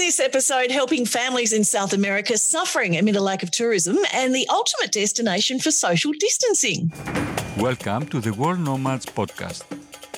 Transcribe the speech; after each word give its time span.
this 0.00 0.18
episode, 0.18 0.70
helping 0.70 1.04
families 1.04 1.52
in 1.52 1.62
South 1.62 1.92
America 1.92 2.38
suffering 2.38 2.96
amid 2.96 3.16
a 3.16 3.20
lack 3.20 3.42
of 3.42 3.50
tourism 3.50 3.98
and 4.14 4.34
the 4.34 4.46
ultimate 4.48 4.90
destination 4.90 5.58
for 5.58 5.70
social 5.70 6.10
distancing. 6.18 6.90
Welcome 7.58 8.06
to 8.06 8.18
the 8.18 8.32
World 8.32 8.60
Nomads 8.60 9.04
podcast. 9.04 9.62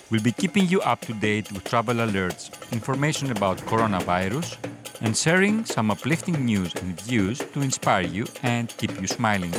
We'll 0.09 0.23
be 0.23 0.31
keeping 0.31 0.69
you 0.69 0.81
up 0.83 1.01
to 1.07 1.15
date 1.15 1.51
with 1.51 1.65
travel 1.65 1.97
alerts, 1.97 2.45
information 2.71 3.33
about 3.33 3.59
coronavirus, 3.59 4.57
and 5.01 5.17
sharing 5.17 5.65
some 5.65 5.91
uplifting 5.91 6.45
news 6.45 6.73
and 6.77 7.01
views 7.01 7.39
to 7.39 7.61
inspire 7.61 8.07
you 8.07 8.27
and 8.45 8.69
keep 8.77 9.01
you 9.01 9.09
smiling. 9.09 9.53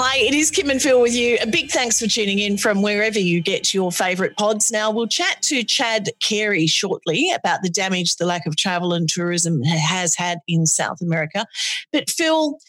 Hi, 0.00 0.18
it 0.18 0.32
is 0.32 0.52
Kim 0.52 0.70
and 0.70 0.80
Phil 0.80 1.00
with 1.00 1.12
you. 1.12 1.38
A 1.42 1.46
big 1.48 1.72
thanks 1.72 1.98
for 1.98 2.06
tuning 2.06 2.38
in 2.38 2.56
from 2.56 2.82
wherever 2.82 3.18
you 3.18 3.40
get 3.40 3.74
your 3.74 3.90
favourite 3.90 4.36
pods. 4.36 4.70
Now, 4.70 4.92
we'll 4.92 5.08
chat 5.08 5.42
to 5.42 5.64
Chad 5.64 6.10
Carey 6.20 6.68
shortly 6.68 7.32
about 7.32 7.62
the 7.64 7.68
damage 7.68 8.14
the 8.14 8.24
lack 8.24 8.46
of 8.46 8.54
travel 8.54 8.92
and 8.92 9.08
tourism 9.08 9.60
has 9.64 10.14
had 10.14 10.38
in 10.46 10.66
South 10.66 11.00
America. 11.00 11.46
But, 11.92 12.10
Phil, 12.10 12.60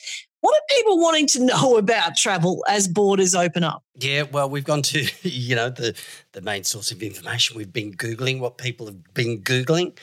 what 0.41 0.57
are 0.57 0.75
people 0.75 0.99
wanting 0.99 1.27
to 1.27 1.45
know 1.45 1.77
about 1.77 2.17
travel 2.17 2.65
as 2.67 2.87
borders 2.87 3.35
open 3.35 3.63
up? 3.63 3.83
Yeah, 3.93 4.23
well, 4.23 4.49
we've 4.49 4.63
gone 4.63 4.81
to, 4.81 5.07
you 5.21 5.55
know, 5.55 5.69
the, 5.69 5.95
the 6.31 6.41
main 6.41 6.63
source 6.63 6.89
of 6.89 7.03
information. 7.03 7.55
We've 7.55 7.71
been 7.71 7.93
Googling 7.93 8.39
what 8.39 8.57
people 8.57 8.87
have 8.87 9.13
been 9.13 9.43
Googling. 9.43 9.95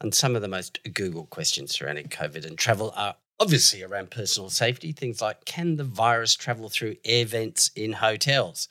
And 0.00 0.14
some 0.14 0.36
of 0.36 0.42
the 0.42 0.48
most 0.48 0.78
Google 0.94 1.26
questions 1.26 1.72
surrounding 1.72 2.06
COVID 2.06 2.46
and 2.46 2.56
travel 2.56 2.92
are 2.94 3.16
obviously 3.42 3.82
around 3.82 4.10
personal 4.10 4.48
safety. 4.48 4.92
Things 4.92 5.20
like 5.20 5.44
can 5.44 5.76
the 5.76 5.84
virus 5.84 6.34
travel 6.34 6.68
through 6.68 6.96
air 7.04 7.26
vents 7.26 7.70
in 7.74 7.92
hotels? 7.94 8.68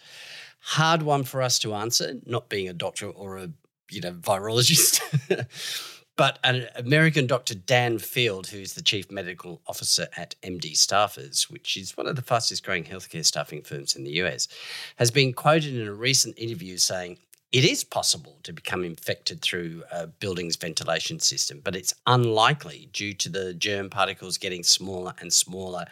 Hard 0.61 1.03
one 1.03 1.23
for 1.23 1.41
us 1.41 1.59
to 1.59 1.73
answer, 1.73 2.15
not 2.25 2.49
being 2.49 2.69
a 2.69 2.73
doctor 2.73 3.07
or 3.07 3.37
a 3.37 3.49
you 3.89 4.01
know 4.01 4.13
virologist. 4.13 5.01
but 6.15 6.39
an 6.43 6.67
American 6.75 7.27
doctor, 7.27 7.53
Dan 7.53 7.97
Field, 7.97 8.47
who's 8.47 8.73
the 8.73 8.81
chief 8.81 9.11
medical 9.11 9.61
officer 9.67 10.07
at 10.15 10.35
MD 10.41 10.71
Staffers, 10.71 11.49
which 11.49 11.75
is 11.75 11.97
one 11.97 12.07
of 12.07 12.15
the 12.15 12.21
fastest 12.21 12.63
growing 12.63 12.85
healthcare 12.85 13.25
staffing 13.25 13.63
firms 13.63 13.95
in 13.95 14.03
the 14.05 14.21
US, 14.23 14.47
has 14.95 15.11
been 15.11 15.33
quoted 15.33 15.75
in 15.75 15.85
a 15.87 15.93
recent 15.93 16.37
interview 16.37 16.77
saying 16.77 17.17
it 17.51 17.65
is 17.65 17.83
possible 17.83 18.37
to 18.43 18.53
become 18.53 18.83
infected 18.83 19.41
through 19.41 19.83
a 19.91 20.07
building's 20.07 20.55
ventilation 20.55 21.19
system, 21.19 21.59
but 21.63 21.75
it's 21.75 21.93
unlikely 22.07 22.89
due 22.93 23.13
to 23.13 23.29
the 23.29 23.53
germ 23.53 23.89
particles 23.89 24.37
getting 24.37 24.63
smaller 24.63 25.13
and 25.19 25.33
smaller 25.33 25.85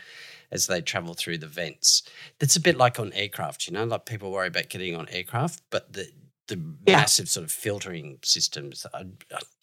as 0.52 0.68
they 0.68 0.82
travel 0.82 1.14
through 1.14 1.38
the 1.38 1.48
vents. 1.48 2.04
That's 2.40 2.56
a 2.56 2.62
bit 2.62 2.78
like 2.78 3.00
on 3.00 3.14
aircraft, 3.14 3.68
you 3.68 3.74
know, 3.74 3.84
like 3.84 4.06
people 4.06 4.32
worry 4.32 4.48
about 4.48 4.70
getting 4.70 4.96
on 4.96 5.10
aircraft, 5.10 5.62
but 5.70 5.94
the 5.94 6.10
the 6.48 6.60
yeah. 6.88 6.98
massive 6.98 7.30
sort 7.30 7.46
of 7.46 7.52
filtering 7.52 8.18
systems. 8.24 8.86
I, 8.92 9.06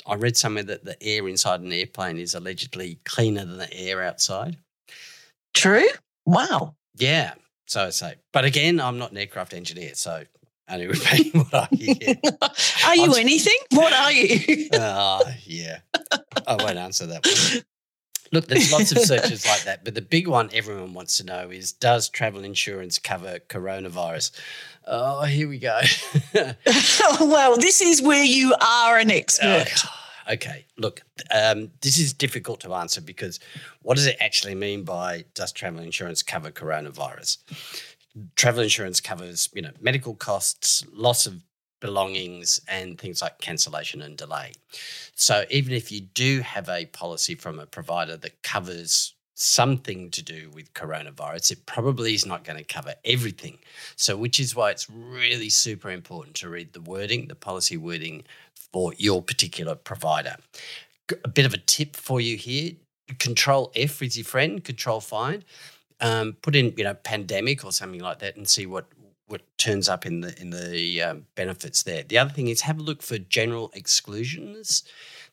I 0.06 0.14
read 0.14 0.36
somewhere 0.36 0.62
that 0.64 0.84
the 0.84 0.96
air 1.02 1.26
inside 1.26 1.60
an 1.60 1.72
airplane 1.72 2.16
is 2.16 2.34
allegedly 2.34 3.00
cleaner 3.04 3.44
than 3.44 3.58
the 3.58 3.74
air 3.74 4.02
outside. 4.02 4.56
True. 5.52 5.88
Wow. 6.24 6.76
Yeah. 6.94 7.34
So 7.66 7.86
I 7.86 7.90
say, 7.90 8.14
but 8.32 8.44
again, 8.44 8.80
I'm 8.80 8.98
not 8.98 9.10
an 9.10 9.18
aircraft 9.18 9.52
engineer, 9.52 9.94
so 9.94 10.22
repeating 10.68 11.40
what 11.50 11.54
I 11.54 11.74
hear. 11.74 12.16
are 12.86 12.96
you 12.96 13.14
I'm, 13.14 13.20
anything? 13.20 13.58
What 13.72 13.92
are 13.92 14.12
you? 14.12 14.68
Ah, 14.74 15.20
uh, 15.24 15.32
yeah. 15.44 15.78
I 16.46 16.54
won't 16.56 16.78
answer 16.78 17.06
that 17.06 17.24
one. 17.24 17.62
Look, 18.32 18.48
there's 18.48 18.72
lots 18.72 18.90
of 18.90 18.98
searches 18.98 19.46
like 19.46 19.62
that, 19.64 19.84
but 19.84 19.94
the 19.94 20.02
big 20.02 20.26
one 20.26 20.50
everyone 20.52 20.94
wants 20.94 21.16
to 21.18 21.24
know 21.24 21.50
is 21.50 21.72
Does 21.72 22.08
travel 22.08 22.42
insurance 22.42 22.98
cover 22.98 23.38
coronavirus? 23.48 24.32
Oh, 24.86 25.22
here 25.22 25.48
we 25.48 25.58
go. 25.58 25.80
well, 27.20 27.56
this 27.56 27.80
is 27.80 28.02
where 28.02 28.24
you 28.24 28.54
are 28.60 28.98
an 28.98 29.10
expert. 29.10 29.68
Okay, 30.30 30.66
look, 30.76 31.02
um, 31.32 31.70
this 31.82 31.98
is 31.98 32.12
difficult 32.12 32.60
to 32.60 32.74
answer 32.74 33.00
because 33.00 33.38
what 33.82 33.96
does 33.96 34.06
it 34.06 34.16
actually 34.20 34.56
mean 34.56 34.82
by 34.82 35.24
does 35.34 35.52
travel 35.52 35.80
insurance 35.80 36.22
cover 36.22 36.50
coronavirus? 36.50 37.38
Travel 38.36 38.62
insurance 38.62 39.00
covers, 39.00 39.48
you 39.54 39.62
know, 39.62 39.72
medical 39.80 40.14
costs, 40.14 40.84
loss 40.92 41.26
of 41.26 41.42
belongings, 41.80 42.60
and 42.68 42.98
things 42.98 43.20
like 43.20 43.38
cancellation 43.40 44.00
and 44.02 44.16
delay. 44.16 44.52
So 45.14 45.44
even 45.50 45.74
if 45.74 45.92
you 45.92 46.00
do 46.00 46.40
have 46.40 46.68
a 46.68 46.86
policy 46.86 47.34
from 47.34 47.58
a 47.58 47.66
provider 47.66 48.16
that 48.16 48.42
covers 48.42 49.14
something 49.34 50.10
to 50.10 50.22
do 50.22 50.50
with 50.54 50.72
coronavirus, 50.72 51.52
it 51.52 51.66
probably 51.66 52.14
is 52.14 52.24
not 52.24 52.44
going 52.44 52.58
to 52.58 52.64
cover 52.64 52.94
everything. 53.04 53.58
So, 53.94 54.16
which 54.16 54.40
is 54.40 54.56
why 54.56 54.70
it's 54.70 54.88
really 54.88 55.50
super 55.50 55.90
important 55.90 56.36
to 56.36 56.48
read 56.48 56.72
the 56.72 56.80
wording, 56.80 57.28
the 57.28 57.34
policy 57.34 57.76
wording 57.76 58.24
for 58.72 58.94
your 58.96 59.22
particular 59.22 59.74
provider. 59.74 60.36
A 61.22 61.28
bit 61.28 61.44
of 61.44 61.52
a 61.52 61.58
tip 61.58 61.94
for 61.94 62.20
you 62.20 62.36
here 62.36 62.72
Control 63.18 63.70
F 63.76 64.02
is 64.02 64.16
your 64.16 64.24
friend, 64.24 64.64
Control 64.64 65.00
Find 65.00 65.44
um, 66.00 66.34
put 66.42 66.56
in 66.56 66.74
you 66.76 66.84
know 66.84 66.94
pandemic 66.94 67.64
or 67.64 67.72
something 67.72 68.00
like 68.00 68.18
that 68.20 68.36
and 68.36 68.48
see 68.48 68.66
what 68.66 68.86
what 69.28 69.42
turns 69.58 69.88
up 69.88 70.06
in 70.06 70.20
the 70.20 70.40
in 70.40 70.50
the 70.50 71.02
um, 71.02 71.26
benefits 71.34 71.82
there. 71.82 72.02
The 72.02 72.18
other 72.18 72.30
thing 72.30 72.48
is 72.48 72.62
have 72.62 72.78
a 72.78 72.82
look 72.82 73.02
for 73.02 73.18
general 73.18 73.70
exclusions. 73.74 74.84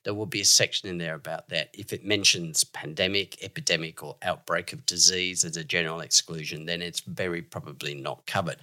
There 0.04 0.14
will 0.14 0.26
be 0.26 0.42
a 0.42 0.46
section 0.46 0.90
in 0.90 0.98
there 0.98 1.16
about 1.16 1.48
that. 1.50 1.70
If 1.74 1.94
it 1.94 2.04
mentions 2.04 2.66
pandemic, 2.66 3.42
epidemic, 3.42 4.04
or 4.04 4.18
outbreak 4.22 4.74
of 4.74 4.86
disease 4.86 5.46
as 5.46 5.56
a 5.56 5.64
general 5.64 6.02
exclusion, 6.02 6.66
then 6.66 6.82
it's 6.82 7.00
very 7.02 7.42
probably 7.42 7.96
not 7.96 8.26
covered. 8.26 8.58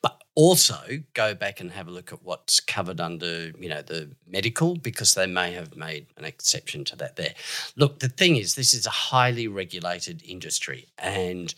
But 0.00 0.22
also 0.36 0.78
go 1.14 1.34
back 1.34 1.60
and 1.60 1.72
have 1.72 1.88
a 1.88 1.90
look 1.90 2.12
at 2.12 2.22
what's 2.22 2.60
covered 2.60 3.00
under, 3.00 3.50
you 3.58 3.68
know, 3.68 3.82
the 3.82 4.10
medical 4.28 4.76
because 4.76 5.14
they 5.14 5.26
may 5.26 5.52
have 5.52 5.74
made 5.74 6.06
an 6.18 6.24
exception 6.24 6.84
to 6.84 6.96
that 6.96 7.16
there. 7.16 7.34
Look, 7.74 7.98
the 7.98 8.08
thing 8.08 8.36
is, 8.36 8.54
this 8.54 8.74
is 8.74 8.86
a 8.86 8.90
highly 8.90 9.48
regulated 9.48 10.22
industry 10.24 10.86
and 10.98 11.52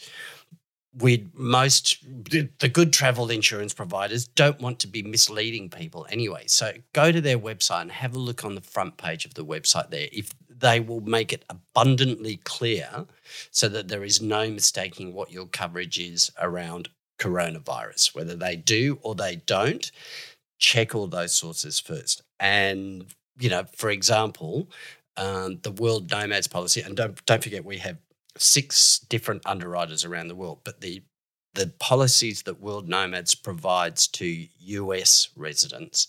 we 0.97 1.29
most 1.35 1.99
the 2.31 2.69
good 2.69 2.93
travel 2.93 3.31
insurance 3.31 3.75
providers 3.75 4.27
don't 4.27 4.61
want 4.61 4.79
to 4.79 4.87
be 4.87 5.03
misleading 5.03 5.69
people 5.69 6.07
anyway 6.11 6.43
so 6.47 6.73
go 6.95 7.13
to 7.13 7.21
their 7.21 7.39
website 7.39 7.83
and 7.83 7.93
have 7.93 8.17
a 8.17 8.19
look 8.19 8.43
on 8.43 8.55
the 8.55 8.61
front 8.61 8.97
page 8.97 9.27
of 9.27 9.35
the 9.35 9.45
website 9.45 9.91
there 9.91 10.09
if 10.13 10.31
they 10.49 10.81
will 10.81 11.03
make 11.03 11.33
it 11.33 11.45
abundantly 11.51 12.39
clear 12.39 13.07
so 13.51 13.69
that 13.69 13.89
there 13.89 14.03
is 14.03 14.21
no 14.21 14.51
mistaking 14.51 15.13
what 15.13 15.31
your 15.31 15.47
coverage 15.47 15.99
is 15.99 16.33
around 16.41 16.89
coronavirus 17.19 18.15
whether 18.15 18.35
they 18.35 18.57
do 18.57 18.99
or 19.03 19.15
they 19.15 19.37
don't 19.37 19.91
check 20.59 20.95
all 20.95 21.07
those 21.07 21.33
sources 21.33 21.79
first. 21.81 22.23
And 22.41 23.07
you 23.39 23.51
know 23.51 23.65
for 23.75 23.91
example 23.91 24.69
um, 25.17 25.59
the 25.63 25.73
world 25.73 26.11
nomads 26.11 26.47
policy 26.47 26.81
and 26.81 26.97
don't 26.97 27.25
don't 27.27 27.43
forget 27.43 27.65
we 27.65 27.79
have 27.79 27.99
six 28.39 28.99
different 28.99 29.43
underwriters 29.45 30.05
around 30.05 30.29
the 30.29 30.35
world, 30.35 30.61
but 30.65 30.81
the 30.81 31.03
the 31.55 31.69
policies 31.79 32.43
that 32.43 32.61
World 32.61 32.89
Nomads 32.89 33.35
provides 33.35 34.07
to 34.09 34.47
US 34.59 35.29
residents 35.35 36.09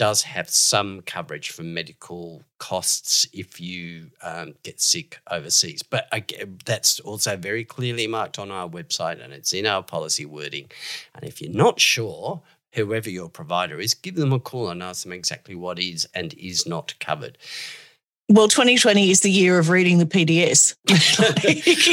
does 0.00 0.22
have 0.22 0.48
some 0.48 1.02
coverage 1.02 1.50
for 1.50 1.62
medical 1.62 2.42
costs 2.56 3.26
if 3.34 3.60
you 3.60 4.10
um, 4.22 4.54
get 4.62 4.80
sick 4.80 5.20
overseas. 5.30 5.82
But 5.82 6.08
again, 6.10 6.56
that's 6.64 7.00
also 7.00 7.36
very 7.36 7.66
clearly 7.66 8.06
marked 8.06 8.38
on 8.38 8.50
our 8.50 8.66
website 8.66 9.22
and 9.22 9.34
it's 9.34 9.52
in 9.52 9.66
our 9.66 9.82
policy 9.82 10.24
wording. 10.24 10.70
And 11.14 11.24
if 11.24 11.42
you're 11.42 11.52
not 11.52 11.80
sure, 11.80 12.40
whoever 12.72 13.10
your 13.10 13.28
provider 13.28 13.78
is, 13.78 13.92
give 13.92 14.14
them 14.14 14.32
a 14.32 14.40
call 14.40 14.70
and 14.70 14.82
ask 14.82 15.02
them 15.02 15.12
exactly 15.12 15.54
what 15.54 15.78
is 15.78 16.08
and 16.14 16.32
is 16.32 16.66
not 16.66 16.94
covered. 16.98 17.36
Well, 18.32 18.46
2020 18.46 19.10
is 19.10 19.22
the 19.22 19.30
year 19.30 19.58
of 19.58 19.70
reading 19.70 19.98
the 19.98 20.06
PDS. 20.06 20.76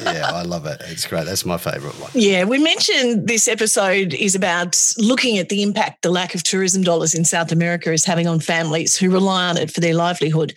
yeah, 0.00 0.30
I 0.32 0.42
love 0.42 0.66
it. 0.66 0.80
It's 0.86 1.06
great. 1.06 1.26
That's 1.26 1.44
my 1.44 1.58
favourite 1.58 1.94
one. 2.00 2.10
Yeah, 2.14 2.44
we 2.44 2.58
mentioned 2.58 3.28
this 3.28 3.46
episode 3.48 4.14
is 4.14 4.34
about 4.34 4.76
looking 4.98 5.38
at 5.38 5.48
the 5.50 5.62
impact 5.62 6.02
the 6.02 6.10
lack 6.10 6.34
of 6.34 6.42
tourism 6.42 6.82
dollars 6.82 7.14
in 7.14 7.24
South 7.24 7.52
America 7.52 7.92
is 7.92 8.04
having 8.04 8.26
on 8.26 8.40
families 8.40 8.96
who 8.96 9.10
rely 9.10 9.48
on 9.48 9.56
it 9.58 9.70
for 9.70 9.80
their 9.80 9.94
livelihood. 9.94 10.54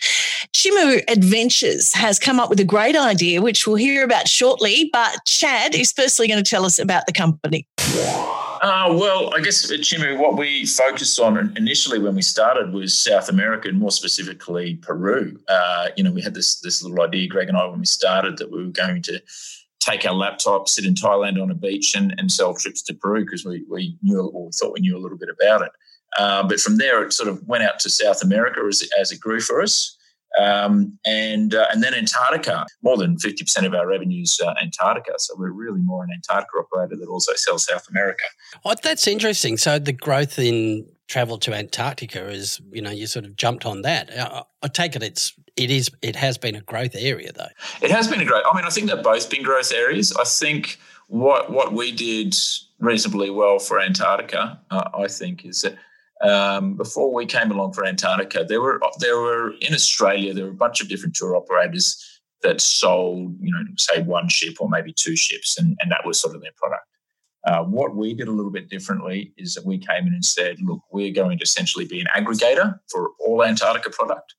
Chimu 0.54 1.04
Adventures 1.10 1.94
has 1.94 2.18
come 2.20 2.40
up 2.40 2.50
with 2.50 2.60
a 2.60 2.66
great 2.66 2.96
idea, 2.96 3.42
which 3.42 3.68
we'll 3.68 3.76
hear 3.76 4.04
about 4.04 4.28
shortly. 4.28 4.90
But 4.94 5.18
Chad 5.26 5.76
is 5.76 5.92
firstly 5.92 6.28
going 6.28 6.44
to 6.44 6.50
tell 6.50 6.66
us 6.66 6.80
about 6.80 7.06
the 7.06 7.14
company. 7.14 7.68
Uh, 8.66 8.92
well, 8.98 9.32
I 9.36 9.42
guess, 9.42 9.72
Chimu, 9.72 10.18
what 10.18 10.38
we 10.38 10.66
focused 10.66 11.20
on 11.20 11.54
initially 11.56 12.00
when 12.00 12.16
we 12.16 12.24
started 12.24 12.74
was 12.74 12.98
South 12.98 13.30
America 13.30 13.70
and 13.70 13.78
more 13.78 13.92
specifically 13.92 14.78
Peru. 14.78 15.40
Uh, 15.48 15.90
you 15.96 16.04
know, 16.04 16.12
we 16.12 16.24
had 16.24 16.34
this 16.34 16.62
this 16.62 16.82
little 16.82 17.06
idea, 17.06 17.28
Greg 17.28 17.48
and 17.48 17.56
I, 17.56 17.68
when 17.68 17.80
we 17.80 17.86
started, 17.86 18.40
that 18.40 18.52
we 18.52 18.66
were 18.66 18.72
going 18.72 19.04
to 19.04 19.22
take 19.80 20.04
our 20.08 20.16
laptop, 20.16 20.68
sit 20.68 20.84
in 20.84 20.96
Thailand 20.96 21.40
on 21.40 21.52
a 21.52 21.54
beach, 21.54 21.94
and, 21.94 22.16
and 22.18 22.32
sell 22.32 22.56
trips 22.56 22.82
to 22.82 22.96
Peru 22.96 23.24
because 23.24 23.46
we, 23.46 23.64
we 23.70 24.00
knew 24.02 24.20
or 24.20 24.46
we 24.48 24.52
thought 24.60 24.74
we 24.74 24.80
knew 24.80 24.98
a 24.98 25.04
little 25.04 25.20
bit 25.20 25.30
about 25.30 25.62
it. 25.62 25.72
Uh, 26.18 26.42
but 26.48 26.60
from 26.60 26.78
there, 26.78 27.04
it 27.04 27.14
sort 27.14 27.30
of 27.30 27.48
went 27.48 27.64
out 27.64 27.78
to 27.82 27.90
South 27.92 28.24
America 28.24 28.62
as, 28.68 28.90
as 29.00 29.12
it 29.12 29.20
grew 29.20 29.42
for 29.42 29.62
us. 29.62 29.96
Um, 30.42 30.98
and 31.06 31.56
uh, 31.56 31.68
and 31.72 31.82
then 31.82 31.94
Antarctica, 31.94 32.66
more 32.84 32.98
than 32.98 33.18
50% 33.18 33.66
of 33.66 33.74
our 33.74 33.88
revenues 33.88 34.40
uh, 34.44 34.54
Antarctica. 34.62 35.14
So 35.18 35.36
we're 35.38 35.52
really 35.52 35.82
more 35.82 36.04
an 36.04 36.10
Antarctica 36.14 36.58
operator 36.60 36.98
that 36.98 37.08
also 37.08 37.34
sells 37.36 37.66
South 37.66 37.88
America. 37.90 38.24
Oh, 38.66 38.76
that's 38.82 39.08
interesting. 39.08 39.58
So 39.58 39.80
the 39.80 39.94
growth 39.94 40.38
in 40.38 40.86
travel 41.08 41.38
to 41.38 41.54
Antarctica 41.54 42.28
is, 42.28 42.60
you 42.72 42.82
know, 42.82 42.90
you 42.90 43.08
sort 43.08 43.26
of 43.26 43.36
jumped 43.36 43.66
on 43.66 43.84
that. 43.84 44.10
I, 44.18 44.44
I 44.64 44.68
take 44.68 44.96
it 44.96 45.04
it's 45.04 45.34
it 45.56 45.72
is 45.72 45.90
it 46.02 46.16
has 46.16 46.38
been 46.38 46.56
a 46.56 46.62
growth 46.62 46.96
area 46.96 47.32
though. 47.32 47.48
It 47.82 47.92
has 47.92 48.08
been 48.08 48.22
a 48.22 48.26
growth. 48.26 48.44
I 48.50 48.56
mean, 48.56 48.66
I 48.66 48.70
think 48.70 48.90
they've 48.90 49.04
both 49.04 49.30
been 49.30 49.44
growth 49.44 49.72
areas. 49.72 50.14
I 50.18 50.24
think 50.24 50.78
what 51.08 51.52
what 51.52 51.74
we 51.74 51.92
did 51.92 52.36
reasonably 52.80 53.30
well 53.30 53.60
for 53.60 53.80
Antarctica, 53.80 54.60
uh, 54.72 54.90
I 54.98 55.08
think, 55.08 55.46
is 55.46 55.62
that 55.62 55.78
um, 56.22 56.76
before 56.76 57.14
we 57.14 57.26
came 57.26 57.52
along 57.52 57.74
for 57.74 57.86
Antarctica, 57.86 58.46
there 58.48 58.62
were 58.62 58.82
there 59.00 59.20
were 59.20 59.54
in 59.62 59.74
Australia 59.74 60.34
there 60.34 60.46
were 60.46 60.52
a 60.52 60.54
bunch 60.54 60.82
of 60.82 60.88
different 60.88 61.16
tour 61.16 61.36
operators 61.36 62.22
that 62.42 62.62
sold, 62.62 63.36
you 63.42 63.52
know, 63.52 63.64
say 63.78 64.02
one 64.02 64.30
ship 64.30 64.56
or 64.60 64.70
maybe 64.70 64.94
two 64.94 65.16
ships, 65.16 65.58
and, 65.58 65.78
and 65.82 65.92
that 65.92 66.06
was 66.06 66.20
sort 66.20 66.36
of 66.36 66.42
their 66.42 66.52
product. 66.56 66.86
Uh, 67.46 67.64
what 67.64 67.96
we 67.96 68.14
did 68.14 68.28
a 68.28 68.32
little 68.32 68.52
bit 68.52 68.70
differently 68.70 69.34
is 69.38 69.54
that 69.54 69.66
we 69.66 69.78
came 69.78 70.08
in 70.08 70.14
and 70.14 70.26
said, 70.26 70.58
look, 70.62 70.80
we're 70.92 71.14
going 71.14 71.38
to 71.38 71.44
essentially 71.44 71.86
be 71.86 72.02
an 72.02 72.08
aggregator 72.16 72.80
for 72.90 73.12
all 73.20 73.44
Antarctica 73.44 73.90
product. 73.92 74.34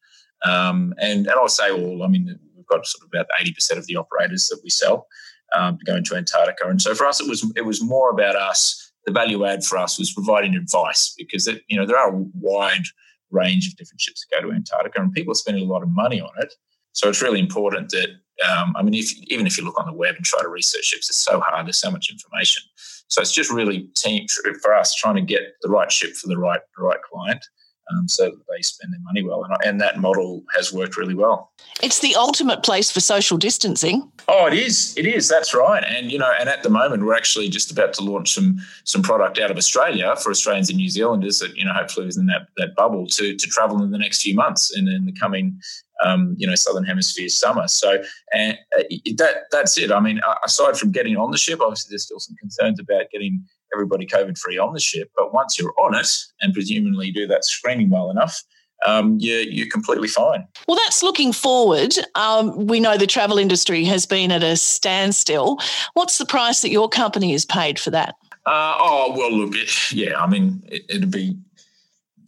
Um, 0.44 0.92
and, 0.98 1.20
and 1.26 1.30
I'll 1.30 1.48
say 1.48 1.70
all, 1.70 2.02
I 2.02 2.08
mean, 2.08 2.36
we've 2.56 2.66
got 2.66 2.84
sort 2.84 3.04
of 3.04 3.10
about 3.12 3.26
80% 3.40 3.78
of 3.78 3.86
the 3.86 3.96
operators 3.96 4.48
that 4.48 4.60
we 4.64 4.70
sell 4.70 5.06
um, 5.54 5.78
go 5.86 5.94
into 5.94 6.16
Antarctica. 6.16 6.68
And 6.68 6.82
so 6.82 6.94
for 6.94 7.06
us, 7.06 7.20
it 7.20 7.28
was 7.28 7.50
it 7.56 7.64
was 7.64 7.82
more 7.82 8.10
about 8.10 8.34
us 8.34 8.85
the 9.06 9.12
value 9.12 9.44
add 9.44 9.64
for 9.64 9.78
us 9.78 9.98
was 9.98 10.12
providing 10.12 10.54
advice 10.54 11.14
because 11.16 11.46
it, 11.46 11.62
you 11.68 11.76
know 11.76 11.86
there 11.86 11.98
are 11.98 12.14
a 12.14 12.24
wide 12.34 12.84
range 13.30 13.68
of 13.68 13.76
different 13.76 14.00
ships 14.00 14.24
that 14.30 14.40
go 14.40 14.48
to 14.48 14.54
Antarctica 14.54 15.00
and 15.00 15.12
people 15.12 15.32
are 15.32 15.36
spending 15.36 15.64
a 15.64 15.72
lot 15.72 15.82
of 15.82 15.88
money 15.88 16.20
on 16.20 16.30
it. 16.38 16.52
So 16.92 17.08
it's 17.08 17.22
really 17.22 17.40
important 17.40 17.90
that 17.90 18.08
um, 18.50 18.74
I 18.76 18.82
mean, 18.82 18.94
if, 18.94 19.16
even 19.28 19.46
if 19.46 19.56
you 19.56 19.64
look 19.64 19.80
on 19.80 19.86
the 19.86 19.92
web 19.92 20.14
and 20.16 20.24
try 20.24 20.42
to 20.42 20.48
research 20.48 20.84
ships, 20.84 21.08
it's 21.08 21.18
so 21.18 21.40
hard. 21.40 21.66
There's 21.66 21.78
so 21.78 21.90
much 21.90 22.10
information. 22.10 22.62
So 23.08 23.22
it's 23.22 23.32
just 23.32 23.50
really 23.50 23.88
team 23.96 24.26
for 24.62 24.74
us 24.74 24.94
trying 24.94 25.14
to 25.14 25.22
get 25.22 25.42
the 25.62 25.70
right 25.70 25.90
ship 25.90 26.12
for 26.14 26.28
the 26.28 26.38
right 26.38 26.60
the 26.76 26.84
right 26.84 27.00
client 27.02 27.44
um, 27.90 28.08
so 28.08 28.24
that 28.24 28.44
they 28.48 28.62
spend 28.62 28.92
their 28.92 29.00
money 29.00 29.22
well. 29.22 29.44
And, 29.44 29.56
and, 29.64 29.80
that 29.80 29.98
model 29.98 30.42
has 30.54 30.72
worked 30.72 30.96
really 30.96 31.14
well. 31.14 31.52
It's 31.82 32.00
the 32.00 32.16
ultimate 32.16 32.62
place 32.62 32.90
for 32.90 33.00
social 33.00 33.36
distancing. 33.36 34.10
Oh, 34.28 34.46
it 34.46 34.54
is. 34.54 34.96
It 34.96 35.06
is. 35.06 35.28
That's 35.28 35.54
right. 35.54 35.84
And 35.84 36.10
you 36.10 36.18
know, 36.18 36.32
and 36.38 36.48
at 36.48 36.62
the 36.62 36.70
moment, 36.70 37.04
we're 37.04 37.14
actually 37.14 37.48
just 37.48 37.70
about 37.70 37.92
to 37.94 38.02
launch 38.02 38.32
some 38.32 38.58
some 38.84 39.02
product 39.02 39.38
out 39.38 39.50
of 39.50 39.56
Australia 39.56 40.16
for 40.16 40.30
Australians 40.30 40.70
and 40.70 40.78
New 40.78 40.88
Zealanders 40.88 41.38
that 41.38 41.54
you 41.56 41.64
know 41.64 41.72
hopefully 41.72 42.06
within 42.06 42.26
that 42.26 42.48
that 42.56 42.74
bubble 42.74 43.06
to 43.08 43.36
to 43.36 43.46
travel 43.48 43.82
in 43.82 43.90
the 43.90 43.98
next 43.98 44.22
few 44.22 44.34
months 44.34 44.74
and 44.76 44.88
in 44.88 45.04
the 45.06 45.12
coming. 45.12 45.60
Um, 46.04 46.34
you 46.36 46.46
know, 46.46 46.54
southern 46.54 46.84
hemisphere 46.84 47.30
summer. 47.30 47.66
So, 47.68 48.02
and 48.34 48.58
uh, 48.78 48.82
that 49.16 49.44
that's 49.50 49.78
it. 49.78 49.90
I 49.90 49.98
mean, 49.98 50.20
aside 50.44 50.76
from 50.76 50.92
getting 50.92 51.16
on 51.16 51.30
the 51.30 51.38
ship, 51.38 51.62
obviously 51.62 51.88
there's 51.90 52.04
still 52.04 52.20
some 52.20 52.36
concerns 52.36 52.78
about 52.78 53.06
getting 53.10 53.42
everybody 53.76 54.06
COVID 54.06 54.38
free 54.38 54.58
on 54.58 54.72
the 54.72 54.80
ship. 54.80 55.10
But 55.16 55.32
once 55.32 55.58
you're 55.58 55.74
on 55.78 55.94
it 55.94 56.08
and 56.40 56.52
presumably 56.52 57.10
do 57.10 57.26
that 57.28 57.44
screening 57.44 57.90
well 57.90 58.10
enough, 58.10 58.42
um, 58.86 59.18
you're, 59.20 59.42
you're 59.42 59.68
completely 59.68 60.08
fine. 60.08 60.46
Well, 60.68 60.76
that's 60.84 61.02
looking 61.02 61.32
forward. 61.32 61.94
Um, 62.14 62.66
we 62.66 62.80
know 62.80 62.96
the 62.96 63.06
travel 63.06 63.38
industry 63.38 63.84
has 63.84 64.06
been 64.06 64.30
at 64.32 64.42
a 64.42 64.56
standstill. 64.56 65.58
What's 65.94 66.18
the 66.18 66.26
price 66.26 66.60
that 66.62 66.70
your 66.70 66.88
company 66.88 67.32
has 67.32 67.44
paid 67.44 67.78
for 67.78 67.90
that? 67.90 68.16
Uh, 68.44 68.74
oh, 68.78 69.14
well, 69.16 69.32
look, 69.32 69.54
it, 69.54 69.92
yeah, 69.92 70.20
I 70.20 70.26
mean, 70.28 70.62
it, 70.68 70.84
would 71.00 71.10
be 71.10 71.36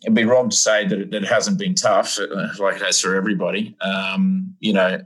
it'd 0.02 0.14
be 0.14 0.24
wrong 0.24 0.48
to 0.48 0.56
say 0.56 0.86
that 0.86 0.98
it, 0.98 1.14
it, 1.14 1.24
hasn't 1.24 1.58
been 1.58 1.74
tough, 1.74 2.18
uh, 2.18 2.48
like 2.58 2.76
it 2.76 2.82
has 2.82 3.00
for 3.00 3.14
everybody. 3.14 3.76
Um, 3.80 4.56
you 4.58 4.72
know, 4.72 5.00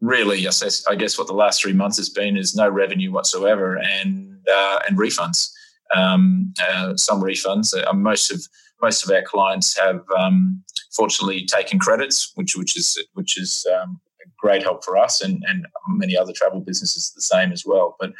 really, 0.00 0.38
I 0.38 0.42
guess, 0.42 0.86
I 0.86 0.94
guess 0.94 1.18
what 1.18 1.26
the 1.26 1.34
last 1.34 1.60
three 1.60 1.74
months 1.74 1.98
has 1.98 2.08
been 2.08 2.38
is 2.38 2.56
no 2.56 2.68
revenue 2.70 3.12
whatsoever 3.12 3.76
and 3.78 4.38
uh, 4.50 4.78
and 4.88 4.96
refunds 4.96 5.52
um, 5.94 6.52
uh, 6.68 6.96
some 6.96 7.22
refunds. 7.22 7.74
Uh, 7.74 7.92
most 7.92 8.30
of 8.30 8.40
most 8.82 9.04
of 9.04 9.10
our 9.10 9.22
clients 9.22 9.78
have 9.78 10.02
um, 10.18 10.62
fortunately 10.94 11.44
taken 11.44 11.78
credits, 11.78 12.32
which 12.34 12.56
which 12.56 12.76
is 12.76 12.98
which 13.14 13.38
is 13.38 13.66
um, 13.74 14.00
a 14.24 14.28
great 14.38 14.62
help 14.62 14.84
for 14.84 14.96
us 14.96 15.20
and, 15.20 15.42
and 15.48 15.66
many 15.88 16.16
other 16.16 16.32
travel 16.32 16.60
businesses 16.60 17.12
the 17.14 17.22
same 17.22 17.52
as 17.52 17.64
well. 17.66 17.96
But 18.00 18.12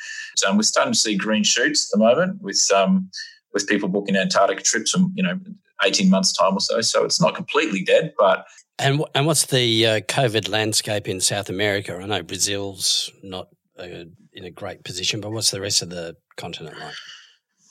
um, 0.47 0.57
we're 0.57 0.63
starting 0.63 0.93
to 0.93 0.99
see 0.99 1.17
green 1.17 1.45
shoots 1.45 1.91
at 1.91 1.99
the 1.99 2.05
moment 2.05 2.43
with 2.43 2.69
um, 2.75 3.11
with 3.53 3.69
people 3.69 3.89
booking 3.89 4.17
Antarctic 4.17 4.63
trips 4.63 4.91
from 4.91 5.13
you 5.15 5.23
know 5.23 5.39
eighteen 5.85 6.11
months 6.11 6.33
time 6.33 6.55
or 6.55 6.61
so. 6.61 6.81
So 6.81 7.05
it's 7.05 7.21
not 7.21 7.35
completely 7.35 7.83
dead, 7.83 8.15
but 8.19 8.47
and 8.79 9.05
and 9.15 9.27
what's 9.27 9.47
the 9.47 9.87
uh, 9.87 10.01
COVID 10.01 10.49
landscape 10.49 11.09
in 11.09 11.21
South 11.21 11.49
America? 11.49 11.97
I 11.97 12.07
know 12.07 12.23
Brazil's 12.23 13.11
not 13.23 13.49
uh, 13.79 14.05
in 14.33 14.45
a 14.45 14.51
great 14.51 14.85
position, 14.85 15.21
but 15.21 15.33
what's 15.33 15.51
the 15.51 15.61
rest 15.61 15.83
of 15.83 15.91
the 15.91 16.17
continent 16.37 16.79
like? 16.79 16.95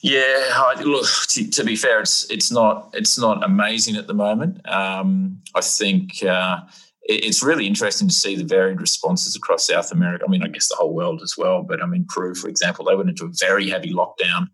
Yeah, 0.02 0.74
look. 0.86 1.06
To, 1.30 1.50
to, 1.50 1.64
be 1.64 1.76
fair, 1.76 2.00
it's 2.00 2.30
it's 2.32 2.52
not 2.52 2.90
it's 2.94 3.20
not 3.20 3.44
amazing 3.44 3.98
at 3.98 4.08
the 4.08 4.14
moment. 4.14 4.66
Um, 4.70 5.42
I 5.56 5.62
think 5.62 6.24
uh, 6.24 6.62
it, 7.04 7.26
it's 7.26 7.44
really 7.44 7.68
interesting 7.68 8.08
to 8.08 8.14
see 8.14 8.36
the 8.36 8.46
varied 8.46 8.80
responses 8.80 9.36
across 9.36 9.68
South 9.68 9.92
America. 9.92 10.24
I 10.26 10.32
mean, 10.32 10.44
I 10.44 10.48
guess 10.48 10.70
the 10.70 10.78
whole 10.78 10.94
world 10.94 11.22
as 11.22 11.36
well. 11.38 11.64
But 11.64 11.84
I 11.84 11.86
mean, 11.86 12.06
Peru, 12.08 12.34
for 12.34 12.48
example, 12.48 12.86
they 12.86 12.96
went 12.96 13.10
into 13.10 13.26
a 13.26 13.32
very 13.40 13.70
heavy 13.70 13.94
lockdown, 13.94 14.48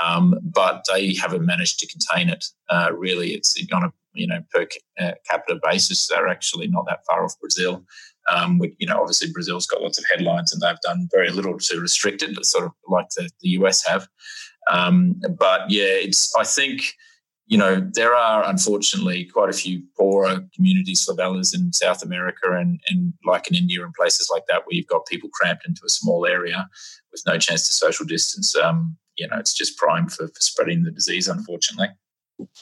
um, 0.00 0.38
but 0.42 0.84
they 0.92 1.14
haven't 1.14 1.44
managed 1.44 1.80
to 1.80 1.88
contain 1.88 2.28
it. 2.28 2.44
Uh, 2.70 2.90
really, 2.96 3.34
it's 3.34 3.56
on 3.72 3.84
a 3.84 3.92
you 4.12 4.28
know 4.28 4.42
per 4.52 4.68
uh, 5.00 5.12
capita 5.28 5.58
basis. 5.64 6.06
They're 6.06 6.28
actually 6.28 6.68
not 6.68 6.86
that 6.86 7.00
far 7.10 7.24
off 7.24 7.38
Brazil. 7.40 7.84
Um, 8.30 8.60
you 8.78 8.86
know, 8.86 9.00
obviously 9.00 9.32
Brazil's 9.32 9.66
got 9.66 9.82
lots 9.82 9.98
of 9.98 10.04
headlines, 10.10 10.52
and 10.52 10.62
they've 10.62 10.80
done 10.82 11.08
very 11.12 11.30
little 11.30 11.58
to 11.58 11.80
restrict 11.80 12.22
it, 12.22 12.46
sort 12.46 12.64
of 12.64 12.72
like 12.88 13.08
the, 13.16 13.28
the 13.40 13.50
US 13.50 13.84
have. 13.86 14.08
Um, 14.70 15.20
but 15.38 15.70
yeah, 15.70 15.84
it's 15.84 16.34
I 16.36 16.44
think 16.44 16.82
you 17.46 17.58
know 17.58 17.86
there 17.92 18.14
are 18.14 18.48
unfortunately 18.48 19.26
quite 19.26 19.50
a 19.50 19.52
few 19.56 19.82
poorer 19.96 20.40
communities, 20.54 21.06
favelas 21.06 21.54
in 21.54 21.72
South 21.72 22.02
America 22.02 22.52
and 22.52 22.80
and 22.88 23.12
like 23.24 23.48
in 23.48 23.56
India 23.56 23.84
and 23.84 23.94
places 23.94 24.30
like 24.32 24.44
that 24.48 24.62
where 24.64 24.74
you've 24.76 24.86
got 24.86 25.06
people 25.06 25.30
cramped 25.32 25.66
into 25.66 25.82
a 25.84 25.90
small 25.90 26.26
area 26.26 26.68
with 27.12 27.22
no 27.26 27.38
chance 27.38 27.66
to 27.66 27.72
social 27.72 28.06
distance. 28.06 28.56
Um, 28.56 28.96
you 29.16 29.28
know, 29.28 29.38
it's 29.38 29.54
just 29.54 29.78
prime 29.78 30.08
for, 30.08 30.26
for 30.26 30.40
spreading 30.40 30.82
the 30.82 30.90
disease, 30.90 31.28
unfortunately. 31.28 31.88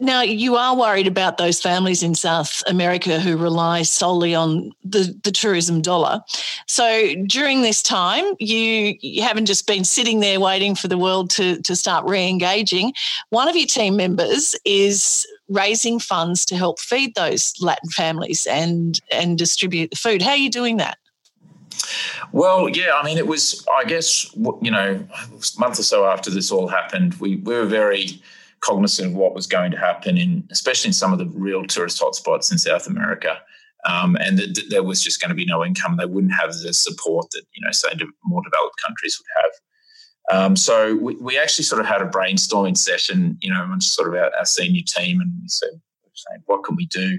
Now, 0.01 0.21
you 0.21 0.57
are 0.57 0.77
worried 0.77 1.07
about 1.07 1.39
those 1.39 1.61
families 1.61 2.03
in 2.03 2.15
South 2.15 2.63
America 2.67 3.19
who 3.19 3.39
rely 3.39 3.83
solely 3.83 4.35
on 4.35 4.73
the, 4.85 5.19
the 5.25 5.33
tourism 5.33 5.81
dollar. 5.81 6.21
So 6.69 7.15
during 7.27 7.63
this 7.63 7.83
time, 7.83 8.25
you, 8.39 8.97
you 9.01 9.23
haven't 9.23 9.47
just 9.47 9.67
been 9.67 9.85
sitting 9.85 10.21
there 10.21 10.41
waiting 10.41 10.75
for 10.75 10.89
the 10.89 10.99
world 10.99 11.31
to, 11.31 11.61
to 11.63 11.75
start 11.75 12.07
re 12.07 12.29
engaging. 12.29 12.93
One 13.31 13.49
of 13.49 13.57
your 13.57 13.67
team 13.67 13.97
members 13.97 14.55
is 14.67 15.27
raising 15.49 15.99
funds 15.99 16.45
to 16.47 16.57
help 16.57 16.79
feed 16.79 17.15
those 17.15 17.55
Latin 17.61 17.89
families 17.91 18.47
and, 18.47 19.01
and 19.11 19.39
distribute 19.39 19.91
the 19.91 19.97
food. 19.97 20.21
How 20.21 20.31
are 20.31 20.37
you 20.37 20.51
doing 20.51 20.77
that? 20.79 20.99
Well, 22.33 22.69
yeah, 22.69 22.93
I 22.95 23.05
mean, 23.05 23.17
it 23.17 23.27
was, 23.27 23.67
I 23.75 23.85
guess, 23.85 24.35
you 24.37 24.71
know, 24.71 25.03
a 25.15 25.59
month 25.59 25.79
or 25.79 25.83
so 25.83 26.07
after 26.07 26.31
this 26.31 26.53
all 26.53 26.69
happened, 26.69 27.15
we, 27.15 27.37
we 27.37 27.55
were 27.55 27.67
very 27.67 28.21
cognizant 28.63 29.09
of 29.09 29.15
what 29.15 29.35
was 29.35 29.47
going 29.47 29.71
to 29.73 29.79
happen 29.79 30.17
in, 30.17 30.45
especially 30.51 30.89
in 30.89 30.95
some 30.95 31.13
of 31.13 31.19
the 31.19 31.27
real 31.27 31.65
tourist 31.65 32.01
hotspots 32.01 32.51
in 32.51 32.59
South 32.59 32.87
America. 32.87 33.39
Um, 33.85 34.17
and 34.21 34.39
that 34.39 34.67
there 34.71 34.85
was 34.85 35.03
just 35.03 35.21
going 35.21 35.31
to 35.31 35.35
be 35.35 35.45
no 35.45 35.65
income. 35.65 35.97
They 35.97 36.07
wouldn't 36.07 36.35
have 36.35 36.53
the 36.53 36.73
support 36.73 37.27
that 37.33 37.43
you 37.53 37.65
know, 37.65 37.73
say, 37.73 37.89
more 38.25 38.43
developed 38.43 38.77
countries 38.81 39.21
would 39.21 39.43
have. 39.43 39.53
Um, 40.31 40.57
so 40.57 40.95
we, 40.95 41.17
we 41.17 41.37
actually 41.37 41.65
sort 41.65 41.81
of 41.81 41.87
had 41.87 42.01
a 42.01 42.07
brainstorming 42.07 42.77
session, 42.77 43.37
you 43.41 43.53
know, 43.53 43.61
amongst 43.61 43.95
sort 43.95 44.09
of 44.09 44.15
our, 44.15 44.31
our 44.37 44.45
senior 44.45 44.83
team, 44.87 45.21
and 45.21 45.33
we 45.43 45.49
said, 45.49 45.71
saying, 46.15 46.43
what 46.47 46.63
can 46.63 46.77
we 46.77 46.87
do? 46.87 47.19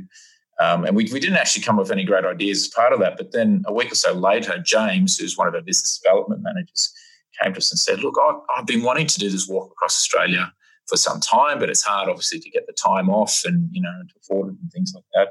Um, 0.61 0.85
and 0.85 0.95
we, 0.95 1.09
we 1.11 1.19
didn't 1.19 1.37
actually 1.37 1.63
come 1.63 1.77
up 1.77 1.83
with 1.83 1.91
any 1.91 2.05
great 2.05 2.23
ideas 2.23 2.59
as 2.59 2.67
part 2.69 2.93
of 2.93 2.99
that. 2.99 3.17
But 3.17 3.33
then 3.33 3.63
a 3.67 3.73
week 3.73 3.91
or 3.91 3.95
so 3.95 4.13
later, 4.13 4.57
James, 4.59 5.17
who's 5.17 5.37
one 5.37 5.47
of 5.49 5.55
our 5.55 5.61
business 5.61 5.99
development 5.99 6.43
managers, 6.43 6.93
came 7.41 7.51
to 7.53 7.57
us 7.57 7.71
and 7.71 7.79
said, 7.79 7.99
Look, 7.99 8.15
I've, 8.23 8.35
I've 8.55 8.65
been 8.65 8.83
wanting 8.83 9.07
to 9.07 9.19
do 9.19 9.29
this 9.29 9.47
walk 9.47 9.71
across 9.71 9.95
Australia 9.95 10.53
for 10.87 10.97
some 10.97 11.19
time, 11.19 11.59
but 11.59 11.69
it's 11.69 11.83
hard, 11.83 12.09
obviously, 12.09 12.39
to 12.39 12.49
get 12.49 12.67
the 12.67 12.73
time 12.73 13.09
off 13.09 13.43
and 13.45 13.69
you 13.71 13.81
know 13.81 13.93
to 14.09 14.15
afford 14.21 14.49
it 14.49 14.59
and 14.61 14.71
things 14.71 14.93
like 14.93 15.05
that. 15.13 15.29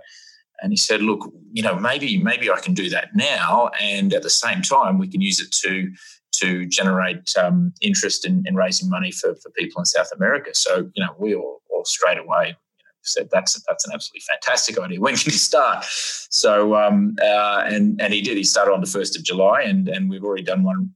And 0.62 0.72
he 0.72 0.76
said, 0.76 1.02
"Look, 1.02 1.32
you 1.52 1.62
know, 1.62 1.76
maybe 1.76 2.18
maybe 2.18 2.50
I 2.50 2.60
can 2.60 2.74
do 2.74 2.88
that 2.90 3.08
now, 3.14 3.70
and 3.80 4.12
at 4.12 4.22
the 4.22 4.30
same 4.30 4.62
time, 4.62 4.98
we 4.98 5.08
can 5.08 5.20
use 5.20 5.40
it 5.40 5.52
to 5.62 5.90
to 6.32 6.66
generate 6.66 7.36
um, 7.36 7.72
interest 7.82 8.26
in, 8.26 8.42
in, 8.46 8.56
raising 8.56 8.88
money 8.88 9.12
for, 9.12 9.34
for 9.36 9.50
people 9.50 9.80
in 9.80 9.84
South 9.84 10.08
America. 10.16 10.50
So, 10.54 10.90
you 10.94 11.04
know, 11.04 11.14
we 11.18 11.34
all, 11.34 11.60
all 11.70 11.84
straight 11.84 12.18
away 12.18 12.56
said 13.02 13.28
that's 13.30 13.60
that's 13.68 13.86
an 13.86 13.92
absolutely 13.94 14.22
fantastic 14.28 14.78
idea. 14.78 15.00
When 15.00 15.16
can 15.16 15.32
you 15.32 15.38
start? 15.38 15.84
So, 15.84 16.76
um, 16.76 17.16
uh, 17.22 17.64
and 17.66 18.00
and 18.00 18.12
he 18.12 18.20
did. 18.20 18.36
He 18.36 18.44
started 18.44 18.72
on 18.72 18.80
the 18.80 18.86
first 18.86 19.16
of 19.16 19.24
July, 19.24 19.62
and 19.62 19.88
and 19.88 20.08
we've 20.08 20.24
already 20.24 20.42
done 20.42 20.62
one 20.62 20.90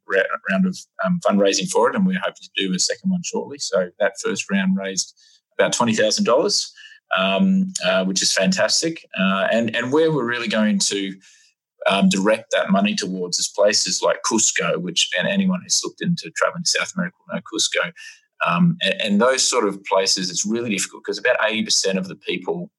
round 0.50 0.66
of 0.66 0.78
um, 1.04 1.20
fundraising 1.26 1.68
for 1.70 1.88
it, 1.88 1.96
and 1.96 2.06
we're 2.06 2.18
hoping 2.18 2.34
to 2.42 2.50
do 2.56 2.75
a 2.75 2.78
second 2.78 3.10
one 3.10 3.22
shortly. 3.25 3.58
So 3.58 3.90
that 3.98 4.14
first 4.22 4.50
round 4.50 4.76
raised 4.76 5.14
about 5.58 5.72
twenty 5.72 5.94
thousand 5.94 6.25
dollars, 6.25 6.72
um, 7.16 7.72
uh, 7.84 8.04
which 8.04 8.22
is 8.22 8.32
fantastic. 8.32 9.04
Uh, 9.18 9.48
and 9.52 9.75
and 9.75 9.92
where 9.92 10.12
we're 10.12 10.25
really 10.25 10.48
going 10.48 10.78
to 10.78 11.14
um, 11.86 12.08
direct 12.08 12.50
that 12.52 12.70
money 12.70 12.94
towards 12.94 13.38
is 13.38 13.48
places 13.48 14.02
like 14.02 14.22
Cusco, 14.22 14.78
which 14.80 15.10
and 15.18 15.28
anyone 15.28 15.60
who's 15.62 15.80
looked 15.84 16.02
into 16.02 16.30
traveling 16.36 16.64
to 16.64 16.70
South 16.70 16.92
America 16.96 17.16
will 17.26 17.36
know 17.36 17.42
Cusco. 17.42 17.92
Um, 18.45 18.76
and, 18.83 19.00
and, 19.00 19.21
those 19.21 19.49
sort 19.49 19.66
of 19.66 19.83
places, 19.85 20.31
it's 20.31 20.45
really 20.45 20.71
difficult 20.71 21.02
because 21.05 21.19
about 21.19 21.38
80% 21.38 21.97
of 21.97 22.09
the 22.09 22.16
people 22.16 22.71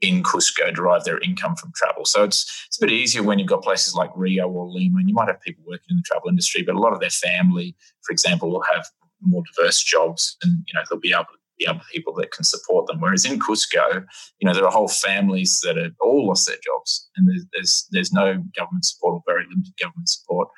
in 0.00 0.22
Cusco 0.22 0.74
derive 0.74 1.04
their 1.04 1.20
income 1.20 1.54
from 1.56 1.72
travel. 1.76 2.04
So 2.04 2.24
it's 2.24 2.64
it's 2.66 2.80
a 2.82 2.84
bit 2.84 2.92
easier 2.92 3.22
when 3.22 3.38
you've 3.38 3.48
got 3.48 3.62
places 3.62 3.94
like 3.94 4.10
Rio 4.16 4.48
or 4.48 4.66
Lima, 4.66 4.98
and 4.98 5.08
you 5.08 5.14
might 5.14 5.28
have 5.28 5.40
people 5.40 5.64
working 5.66 5.86
in 5.90 5.98
the 5.98 6.02
travel 6.04 6.28
industry, 6.28 6.62
but 6.62 6.74
a 6.74 6.80
lot 6.80 6.92
of 6.92 7.00
their 7.00 7.10
family, 7.10 7.76
for 8.02 8.12
example, 8.12 8.50
will 8.50 8.64
have 8.74 8.86
more 9.22 9.42
diverse 9.54 9.82
jobs, 9.82 10.36
and 10.42 10.64
you 10.66 10.74
know 10.74 10.82
they'll 10.90 11.00
be 11.00 11.12
able 11.12 11.24
to 11.24 11.38
the 11.58 11.66
other 11.66 11.80
people 11.92 12.14
that 12.14 12.32
can 12.32 12.44
support 12.44 12.86
them. 12.86 13.00
Whereas 13.00 13.24
in 13.24 13.38
Cusco, 13.38 14.04
you 14.38 14.46
know, 14.46 14.52
there 14.52 14.64
are 14.64 14.70
whole 14.70 14.88
families 14.88 15.60
that 15.60 15.76
have 15.76 15.92
all 16.00 16.26
lost 16.26 16.46
their 16.46 16.58
jobs, 16.62 17.08
and 17.16 17.28
there's 17.28 17.46
there's, 17.52 17.88
there's 17.90 18.12
no 18.12 18.42
government 18.56 18.84
support 18.84 19.14
or 19.14 19.22
very 19.26 19.44
limited 19.48 19.72
government 19.80 20.08
support. 20.08 20.48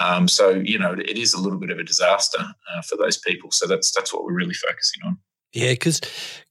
Um, 0.00 0.28
so 0.28 0.50
you 0.50 0.78
know, 0.78 0.92
it 0.92 1.16
is 1.16 1.34
a 1.34 1.40
little 1.40 1.58
bit 1.58 1.70
of 1.70 1.78
a 1.78 1.84
disaster 1.84 2.40
uh, 2.40 2.82
for 2.82 2.96
those 2.96 3.18
people. 3.18 3.50
So 3.50 3.66
that's 3.66 3.90
that's 3.90 4.12
what 4.12 4.24
we're 4.24 4.34
really 4.34 4.54
focusing 4.54 5.02
on. 5.04 5.18
Yeah, 5.52 5.70
because 5.70 6.00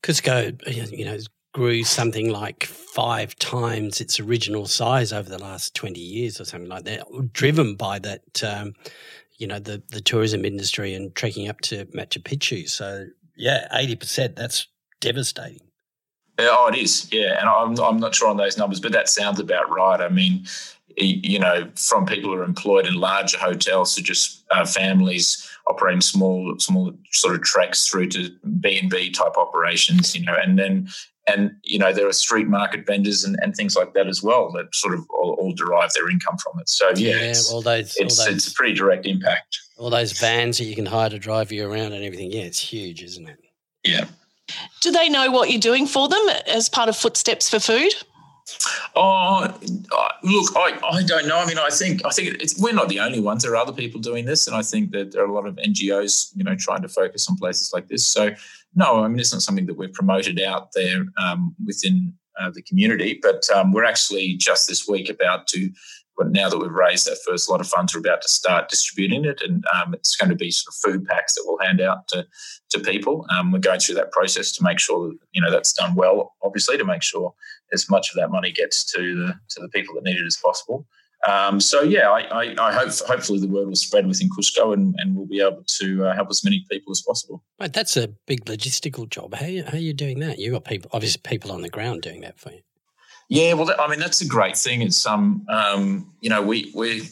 Cusco, 0.02 0.56
you 0.96 1.06
know, 1.06 1.18
grew 1.54 1.84
something 1.84 2.30
like 2.30 2.64
five 2.64 3.36
times 3.36 4.00
its 4.00 4.20
original 4.20 4.66
size 4.66 5.12
over 5.12 5.30
the 5.30 5.38
last 5.38 5.76
20 5.76 6.00
years 6.00 6.40
or 6.40 6.46
something 6.46 6.70
like 6.70 6.86
that, 6.86 7.06
driven 7.34 7.76
by 7.76 8.00
that, 8.00 8.44
um, 8.44 8.74
you 9.38 9.46
know, 9.46 9.60
the, 9.60 9.84
the 9.90 10.00
tourism 10.00 10.46
industry 10.46 10.94
and 10.94 11.14
trekking 11.16 11.50
up 11.50 11.60
to 11.62 11.86
Machu 11.88 12.24
Picchu. 12.24 12.68
So 12.70 13.08
yeah, 13.36 13.68
eighty 13.74 13.96
percent. 13.96 14.36
That's 14.36 14.68
devastating. 15.02 15.68
Yeah, 16.40 16.48
oh, 16.52 16.68
it 16.68 16.76
is. 16.76 17.10
Yeah, 17.12 17.40
and 17.40 17.50
I'm 17.50 17.80
I'm 17.80 18.00
not 18.00 18.16
sure 18.16 18.30
on 18.30 18.38
those 18.38 18.58
numbers, 18.58 18.80
but 18.80 18.92
that 18.92 19.10
sounds 19.10 19.40
about 19.40 19.70
right. 19.70 20.02
I 20.02 20.10
mean, 20.10 20.46
you 20.98 21.40
know, 21.40 21.70
from 21.76 22.06
people 22.06 22.32
who 22.32 22.38
are 22.38 22.44
employed 22.44 22.88
in 22.88 22.96
larger 22.96 23.38
hotels 23.38 23.96
to 23.96 24.04
just 24.04 24.44
uh, 24.52 24.66
families 24.66 25.50
operating 25.68 26.02
small 26.02 26.56
small 26.60 26.94
sort 27.12 27.36
of 27.36 27.42
treks 27.42 27.88
through 27.88 28.10
to 28.10 28.30
B 28.60 28.80
and 28.80 28.90
B 28.90 29.10
type 29.10 29.38
operations. 29.38 30.16
You 30.16 30.26
know, 30.26 30.36
and 30.42 30.58
then 30.58 30.90
and 31.28 31.56
you 31.64 31.80
know 31.80 31.94
there 31.94 32.08
are 32.08 32.14
street 32.14 32.48
market 32.48 32.86
vendors 32.86 33.24
and, 33.24 33.38
and 33.42 33.56
things 33.56 33.76
like 33.76 33.94
that 33.94 34.08
as 34.08 34.22
well 34.22 34.52
that 34.52 34.74
sort 34.76 34.94
of 34.94 35.06
all, 35.10 35.36
all 35.40 35.54
derive 35.54 35.92
their 35.94 36.10
income 36.10 36.38
from 36.38 36.60
it. 36.60 36.70
So 36.70 36.90
yeah, 36.96 37.16
yeah 37.16 37.34
all 37.52 37.62
those, 37.62 37.96
it's, 37.98 38.20
all 38.20 38.26
those, 38.26 38.36
it's 38.36 38.48
a 38.48 38.54
pretty 38.54 38.74
direct 38.74 39.06
impact. 39.06 39.60
All 39.78 39.90
those 39.90 40.18
vans 40.20 40.58
that 40.58 40.66
you 40.66 40.76
can 40.76 40.86
hire 40.86 41.10
to 41.10 41.20
drive 41.20 41.52
you 41.52 41.70
around 41.70 41.94
and 41.94 42.04
everything. 42.04 42.32
Yeah, 42.32 42.44
it's 42.44 42.60
huge, 42.60 43.02
isn't 43.04 43.28
it? 43.28 43.40
Yeah. 43.84 44.06
Do 44.82 44.92
they 44.92 45.10
know 45.10 45.32
what 45.32 45.50
you're 45.50 45.60
doing 45.60 45.88
for 45.88 46.08
them 46.08 46.26
as 46.48 46.70
part 46.70 46.90
of 46.90 46.96
Footsteps 46.96 47.50
for 47.50 47.60
Food? 47.60 47.94
Oh, 48.96 49.48
look, 50.24 50.56
I, 50.56 50.80
I 50.92 51.04
don't 51.04 51.28
know. 51.28 51.38
I 51.38 51.46
mean, 51.46 51.58
I 51.58 51.70
think 51.70 52.06
I 52.06 52.10
think 52.10 52.38
we're 52.60 52.74
not 52.74 52.90
the 52.90 53.00
only 53.00 53.20
ones. 53.20 53.44
There 53.44 53.54
are 53.54 53.58
other 53.58 53.74
people 53.74 54.00
doing 54.00 54.26
this, 54.26 54.48
and 54.48 54.56
I 54.56 54.62
think 54.62 54.92
that 54.92 55.12
there 55.12 55.24
are 55.24 55.28
a 55.28 55.34
lot 55.34 55.48
of 55.48 55.56
NGOs, 55.56 56.32
you 56.36 56.44
know, 56.44 56.56
trying 56.56 56.82
to 56.84 56.90
focus 56.90 57.28
on 57.30 57.38
places 57.38 57.72
like 57.74 57.88
this. 57.88 58.06
So, 58.06 58.32
no, 58.76 59.04
I 59.04 59.08
mean, 59.08 59.20
it's 59.20 59.34
not 59.34 59.42
something 59.42 59.66
that 59.66 59.78
we've 59.78 59.94
promoted 59.94 60.40
out 60.42 60.70
there 60.74 61.06
um, 61.18 61.56
within 61.66 62.14
uh, 62.40 62.52
the 62.54 62.62
community, 62.62 63.20
but 63.22 63.50
um, 63.50 63.72
we're 63.72 63.86
actually 63.86 64.36
just 64.36 64.68
this 64.68 64.88
week 64.88 65.10
about 65.10 65.48
to 65.48 65.72
but 66.18 66.32
now 66.32 66.50
that 66.50 66.58
we've 66.58 66.72
raised 66.72 67.08
that 67.08 67.18
first 67.28 67.50
lot 67.50 67.62
of 67.62 67.68
funds, 67.68 67.94
we're 67.94 68.00
about 68.00 68.22
to 68.22 68.30
start 68.30 68.70
distributing 68.70 69.26
it, 69.26 69.42
and 69.42 69.64
um, 69.76 69.94
it's 69.94 70.16
going 70.16 70.30
to 70.30 70.36
be 70.36 70.52
sort 70.52 70.74
of 70.74 70.92
food 70.92 71.08
packs 71.08 71.36
that 71.36 71.44
we'll 71.46 71.66
hand 71.66 71.82
out 71.82 72.08
to 72.10 72.26
to 72.72 72.80
people. 72.80 73.26
Um, 73.30 73.52
we're 73.52 73.60
going 73.60 73.80
through 73.80 73.96
that 73.96 74.12
process 74.12 74.52
to 74.54 74.64
make 74.64 74.80
sure 74.80 75.10
that 75.10 75.18
you 75.32 75.42
know 75.42 75.52
that's 75.52 75.74
done 75.74 75.96
well, 75.96 76.34
obviously, 76.44 76.78
to 76.78 76.86
make 76.86 77.04
sure 77.04 77.34
as 77.72 77.90
much 77.90 78.10
of 78.10 78.16
that 78.16 78.32
money 78.32 78.52
gets 78.52 78.84
to 78.94 79.16
the 79.16 79.34
to 79.50 79.62
the 79.62 79.70
people 79.70 79.96
that 79.96 80.04
need 80.04 80.18
it 80.18 80.26
as 80.26 80.38
possible. 80.38 80.86
Um, 81.28 81.62
so 81.62 81.82
yeah, 81.82 82.10
I, 82.10 82.22
I, 82.22 82.56
I, 82.60 82.74
hope 82.74 82.92
hopefully 83.08 83.40
the 83.40 83.48
word 83.48 83.68
will 83.68 83.76
spread 83.78 84.06
within 84.06 84.30
Cusco 84.30 84.74
and, 84.74 84.94
and 84.98 85.16
we'll 85.16 85.26
be 85.26 85.40
able 85.40 85.64
to 85.66 86.06
uh, 86.06 86.14
help 86.14 86.30
as 86.30 86.44
many 86.44 86.66
people 86.70 86.92
as 86.92 87.02
possible. 87.02 87.42
Right, 87.62 87.72
that's 87.72 87.96
a 87.96 88.10
big 88.28 88.44
logistical 88.44 89.10
job. 89.10 89.34
How, 89.34 89.46
how 89.46 89.78
are 89.78 89.82
you 89.82 89.94
doing 89.94 90.20
that? 90.20 90.38
You've 90.38 90.52
got 90.52 90.66
people, 90.66 90.90
obviously 90.92 91.22
people 91.24 91.54
on 91.54 91.62
the 91.62 91.70
ground 91.70 92.02
doing 92.02 92.22
that 92.22 92.38
for 92.38 92.52
you. 92.52 92.60
Yeah, 93.30 93.54
well, 93.54 93.74
I 93.80 93.88
mean 93.88 94.00
that's 94.00 94.22
a 94.22 94.28
great 94.28 94.58
thing. 94.58 94.82
It's 94.82 95.06
um, 95.06 95.46
um, 95.50 96.14
you 96.22 96.30
know, 96.30 96.42
we 96.42 96.72
we 96.76 97.10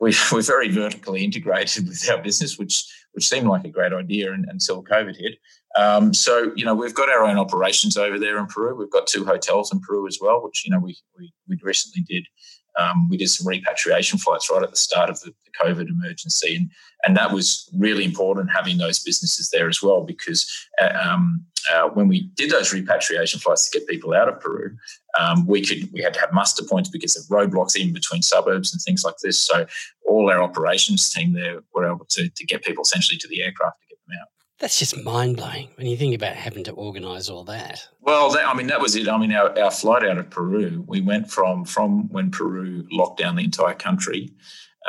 we 0.00 0.14
we're 0.32 0.42
very 0.42 0.68
vertically 0.68 1.24
integrated 1.24 1.88
with 1.88 2.08
our 2.10 2.22
business, 2.22 2.58
which 2.58 2.84
which 3.12 3.28
seemed 3.28 3.46
like 3.46 3.64
a 3.64 3.70
great 3.70 3.92
idea 3.92 4.32
until 4.32 4.82
COVID 4.82 5.16
hit. 5.16 5.38
Um, 5.76 6.12
so 6.12 6.52
you 6.54 6.64
know, 6.64 6.74
we've 6.74 6.94
got 6.94 7.08
our 7.08 7.24
own 7.24 7.38
operations 7.38 7.96
over 7.96 8.18
there 8.18 8.38
in 8.38 8.46
Peru. 8.46 8.74
We've 8.74 8.90
got 8.90 9.06
two 9.06 9.24
hotels 9.24 9.72
in 9.72 9.80
Peru 9.80 10.06
as 10.06 10.18
well, 10.20 10.42
which 10.42 10.64
you 10.64 10.70
know 10.70 10.78
we 10.78 10.96
we, 11.18 11.32
we 11.48 11.58
recently 11.62 12.02
did. 12.02 12.26
Um, 12.78 13.08
we 13.10 13.18
did 13.18 13.28
some 13.28 13.46
repatriation 13.46 14.18
flights 14.18 14.50
right 14.50 14.62
at 14.62 14.70
the 14.70 14.76
start 14.76 15.10
of 15.10 15.20
the, 15.20 15.34
COVID 15.62 15.86
emergency, 15.86 16.56
and 16.56 16.70
and 17.04 17.14
that 17.14 17.30
was 17.30 17.68
really 17.76 18.04
important 18.04 18.50
having 18.50 18.78
those 18.78 18.98
businesses 18.98 19.50
there 19.50 19.68
as 19.68 19.82
well 19.82 20.02
because 20.02 20.50
uh, 20.80 20.98
um, 21.04 21.44
uh, 21.70 21.88
when 21.88 22.08
we 22.08 22.22
did 22.34 22.50
those 22.50 22.72
repatriation 22.72 23.40
flights 23.40 23.68
to 23.68 23.78
get 23.78 23.88
people 23.88 24.14
out 24.14 24.28
of 24.28 24.40
Peru, 24.40 24.76
um, 25.18 25.46
we 25.46 25.62
could 25.62 25.90
we 25.92 26.02
had 26.02 26.14
to 26.14 26.20
have 26.20 26.32
muster 26.32 26.64
points 26.64 26.88
because 26.88 27.16
of 27.16 27.24
roadblocks 27.26 27.76
in 27.76 27.92
between 27.92 28.22
suburbs 28.22 28.72
and 28.72 28.80
things 28.82 29.04
like 29.04 29.16
this. 29.22 29.38
So 29.38 29.66
all 30.06 30.30
our 30.30 30.42
operations 30.42 31.10
team 31.10 31.32
there 31.32 31.60
were 31.74 31.86
able 31.86 32.06
to 32.10 32.28
to 32.28 32.46
get 32.46 32.64
people 32.64 32.82
essentially 32.82 33.18
to 33.18 33.28
the 33.28 33.42
aircraft 33.42 33.80
to 33.80 33.86
get 33.88 33.98
them 34.06 34.16
out. 34.20 34.28
That's 34.58 34.78
just 34.78 34.96
mind 35.04 35.36
blowing 35.36 35.68
when 35.76 35.86
you 35.86 35.96
think 35.96 36.14
about 36.14 36.34
having 36.34 36.64
to 36.64 36.72
organise 36.72 37.28
all 37.28 37.44
that. 37.44 37.88
Well, 38.00 38.30
that, 38.30 38.46
I 38.46 38.54
mean, 38.54 38.68
that 38.68 38.80
was 38.80 38.94
it. 38.94 39.08
I 39.08 39.18
mean, 39.18 39.32
our, 39.32 39.58
our 39.58 39.72
flight 39.72 40.04
out 40.04 40.18
of 40.18 40.30
Peru, 40.30 40.84
we 40.86 41.00
went 41.00 41.30
from 41.30 41.64
from 41.64 42.08
when 42.10 42.30
Peru 42.30 42.86
locked 42.90 43.18
down 43.18 43.36
the 43.36 43.44
entire 43.44 43.74
country. 43.74 44.30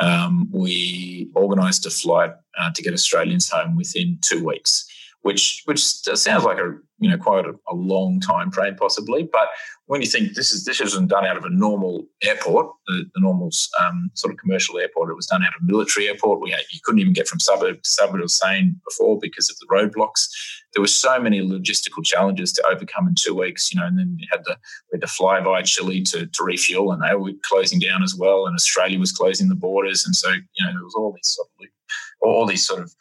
Um, 0.00 0.48
we 0.52 1.30
organised 1.36 1.86
a 1.86 1.90
flight 1.90 2.32
uh, 2.58 2.70
to 2.74 2.82
get 2.82 2.94
Australians 2.94 3.48
home 3.48 3.76
within 3.76 4.18
two 4.22 4.44
weeks 4.44 4.88
which 5.24 5.62
which 5.64 5.82
sounds 5.82 6.44
like 6.44 6.58
a 6.58 6.76
you 6.98 7.08
know 7.08 7.16
quite 7.16 7.46
a, 7.46 7.54
a, 7.70 7.74
long 7.74 8.20
time 8.20 8.50
frame 8.50 8.76
possibly. 8.76 9.22
But 9.22 9.48
when 9.86 10.02
you 10.02 10.06
think 10.06 10.34
this 10.34 10.52
is 10.52 10.66
this 10.66 10.82
isn't 10.82 11.08
done 11.08 11.24
out 11.24 11.38
of 11.38 11.46
a 11.46 11.50
normal 11.50 12.06
airport, 12.22 12.70
the, 12.86 13.06
the 13.14 13.20
normal 13.22 13.50
um, 13.82 14.10
sort 14.12 14.34
of 14.34 14.38
commercial 14.38 14.78
airport, 14.78 15.10
it 15.10 15.14
was 15.14 15.26
done 15.26 15.42
out 15.42 15.54
of 15.56 15.62
a 15.62 15.64
military 15.64 16.08
airport. 16.08 16.42
We 16.42 16.50
had, 16.50 16.60
you 16.70 16.78
couldn't 16.84 17.00
even 17.00 17.14
get 17.14 17.26
from 17.26 17.40
suburb 17.40 17.82
to 17.82 17.90
suburb. 17.90 18.20
Was 18.20 18.34
saying 18.34 18.78
before 18.86 19.18
because 19.18 19.48
of 19.50 19.56
the 19.58 19.66
roadblocks. 19.74 20.28
There 20.74 20.82
were 20.82 20.88
so 20.88 21.18
many 21.18 21.40
logistical 21.40 22.04
challenges 22.04 22.52
to 22.54 22.66
overcome 22.66 23.08
in 23.08 23.14
two 23.14 23.34
weeks, 23.34 23.72
you 23.72 23.80
know, 23.80 23.86
and 23.86 23.98
then 23.98 24.16
you 24.18 24.26
had 24.30 24.44
the 24.44 24.58
we 24.92 24.96
had 24.96 25.02
to 25.02 25.06
fly 25.06 25.40
via 25.40 25.62
Chile 25.62 26.02
to, 26.02 26.26
to 26.26 26.44
refuel, 26.44 26.92
and 26.92 27.02
they 27.02 27.14
were 27.14 27.32
closing 27.44 27.78
down 27.78 28.02
as 28.02 28.14
well, 28.14 28.46
and 28.46 28.54
Australia 28.54 28.98
was 28.98 29.12
closing 29.12 29.48
the 29.48 29.54
borders, 29.54 30.04
and 30.04 30.14
so 30.14 30.30
you 30.30 30.66
know 30.66 30.72
there 30.72 30.84
was 30.84 30.94
all 30.94 31.12
these 31.12 31.28
sort 31.28 31.48
of 31.60 31.68
all 32.20 32.46
these 32.46 32.66
sort 32.66 32.82
of 32.82 32.94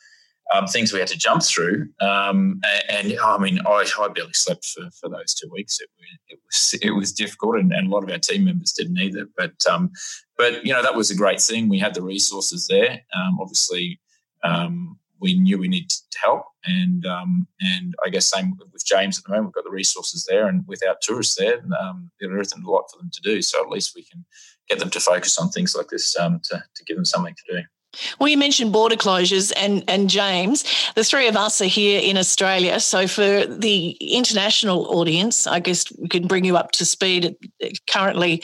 um, 0.52 0.68
things 0.68 0.92
we 0.92 1.00
had 1.00 1.08
to 1.08 1.18
jump 1.18 1.44
through. 1.44 1.88
Um, 2.02 2.62
and, 2.90 3.12
and, 3.12 3.20
I 3.20 3.38
mean, 3.38 3.60
I, 3.66 3.86
I, 4.00 4.08
barely 4.10 4.34
slept 4.34 4.66
for, 4.66 4.90
for 4.92 5.10
those 5.10 5.34
two 5.34 5.50
weeks. 5.52 5.80
It, 5.80 5.90
it, 6.30 6.40
was 6.46 6.76
it 6.82 6.92
was 6.92 7.12
difficult, 7.12 7.58
and, 7.58 7.72
and, 7.72 7.88
a 7.88 7.90
lot 7.90 8.04
of 8.04 8.10
our 8.10 8.20
team 8.20 8.46
members 8.46 8.74
didn't 8.74 9.00
either. 9.00 9.26
But 9.38 9.54
um, 9.70 9.92
but 10.38 10.66
you 10.66 10.74
know 10.74 10.82
that 10.82 10.96
was 10.96 11.12
a 11.12 11.16
great 11.16 11.42
thing. 11.42 11.70
We 11.70 11.80
had 11.80 11.94
the 11.94 12.02
resources 12.02 12.68
there. 12.68 13.02
Um, 13.16 13.40
obviously, 13.40 14.00
um, 14.44 15.00
we 15.20 15.40
knew 15.40 15.58
we 15.58 15.70
needed 15.70 15.92
help, 16.22 16.46
and 16.66 17.06
um, 17.06 17.48
and 17.62 17.96
I 18.06 18.10
guess 18.10 18.28
same 18.28 18.56
with 18.72 18.86
James 18.86 19.18
at 19.18 19.24
the 19.24 19.32
moment. 19.32 19.48
We've 19.48 19.64
got 19.64 19.64
the 19.64 19.72
resources 19.72 20.26
there, 20.30 20.48
and 20.48 20.66
without 20.68 21.02
tourists 21.02 21.36
there, 21.36 21.62
there 22.20 22.40
isn't 22.40 22.64
a 22.64 22.70
lot 22.70 22.86
for 22.92 22.98
them 22.98 23.12
to 23.12 23.22
do. 23.22 23.42
So 23.42 23.64
at 23.64 23.70
least 23.70 23.94
we 23.96 24.04
can 24.04 24.26
get 24.70 24.80
them 24.80 24.90
to 24.92 25.00
focus 25.00 25.38
on 25.40 25.50
things 25.50 25.76
like 25.76 25.88
this 25.88 26.14
to 26.14 26.42
to 26.42 26.84
give 26.86 26.98
them 26.98 27.06
something 27.06 27.36
to 27.36 27.56
do. 27.56 27.64
Well, 28.20 28.30
you 28.30 28.38
mentioned 28.38 28.74
border 28.74 28.96
closures 28.96 29.52
and, 29.56 29.84
and 29.88 30.10
James. 30.10 30.64
The 30.96 31.04
three 31.04 31.28
of 31.28 31.36
us 31.36 31.62
are 31.62 31.66
here 31.66 32.02
in 32.02 32.18
Australia. 32.18 32.80
So, 32.80 33.08
for 33.08 33.46
the 33.46 33.92
international 34.02 34.86
audience, 34.88 35.46
I 35.46 35.60
guess 35.60 35.86
we 35.98 36.08
can 36.08 36.28
bring 36.28 36.46
you 36.46 36.58
up 36.58 36.72
to 36.74 36.86
speed. 36.86 37.36
Currently, 37.88 38.44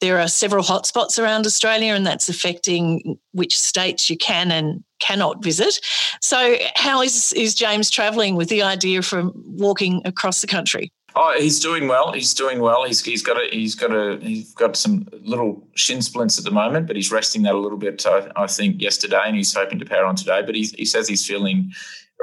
there 0.00 0.18
are 0.18 0.28
several 0.28 0.62
hotspots 0.62 1.22
around 1.22 1.46
Australia, 1.46 1.94
and 1.94 2.06
that's 2.06 2.28
affecting 2.28 3.18
which 3.32 3.58
states 3.58 4.10
you 4.10 4.16
can 4.18 4.50
and 4.50 4.84
cannot 4.98 5.42
visit. 5.42 5.80
So, 6.20 6.56
how 6.74 7.02
is, 7.02 7.32
is 7.32 7.54
James 7.54 7.90
travelling 7.90 8.36
with 8.36 8.48
the 8.48 8.62
idea 8.62 9.02
from 9.02 9.32
walking 9.34 10.02
across 10.04 10.40
the 10.40 10.46
country? 10.46 10.92
Oh, 11.16 11.34
he's 11.38 11.58
doing 11.60 11.88
well. 11.88 12.12
He's 12.12 12.34
doing 12.34 12.60
well. 12.60 12.84
He's 12.84 13.04
he's 13.04 13.22
got 13.22 13.36
a 13.36 13.48
he's 13.50 13.74
got 13.74 13.92
a 13.92 14.18
he's 14.20 14.54
got 14.54 14.76
some 14.76 15.08
little 15.22 15.66
shin 15.74 16.02
splints 16.02 16.38
at 16.38 16.44
the 16.44 16.50
moment, 16.50 16.86
but 16.86 16.96
he's 16.96 17.10
resting 17.10 17.42
that 17.42 17.54
a 17.54 17.58
little 17.58 17.78
bit. 17.78 18.04
I, 18.06 18.30
I 18.36 18.46
think 18.46 18.80
yesterday, 18.80 19.22
and 19.24 19.36
he's 19.36 19.52
hoping 19.54 19.78
to 19.80 19.84
power 19.84 20.04
on 20.04 20.16
today. 20.16 20.42
But 20.44 20.54
he 20.54 20.64
he 20.76 20.84
says 20.84 21.08
he's 21.08 21.26
feeling 21.26 21.72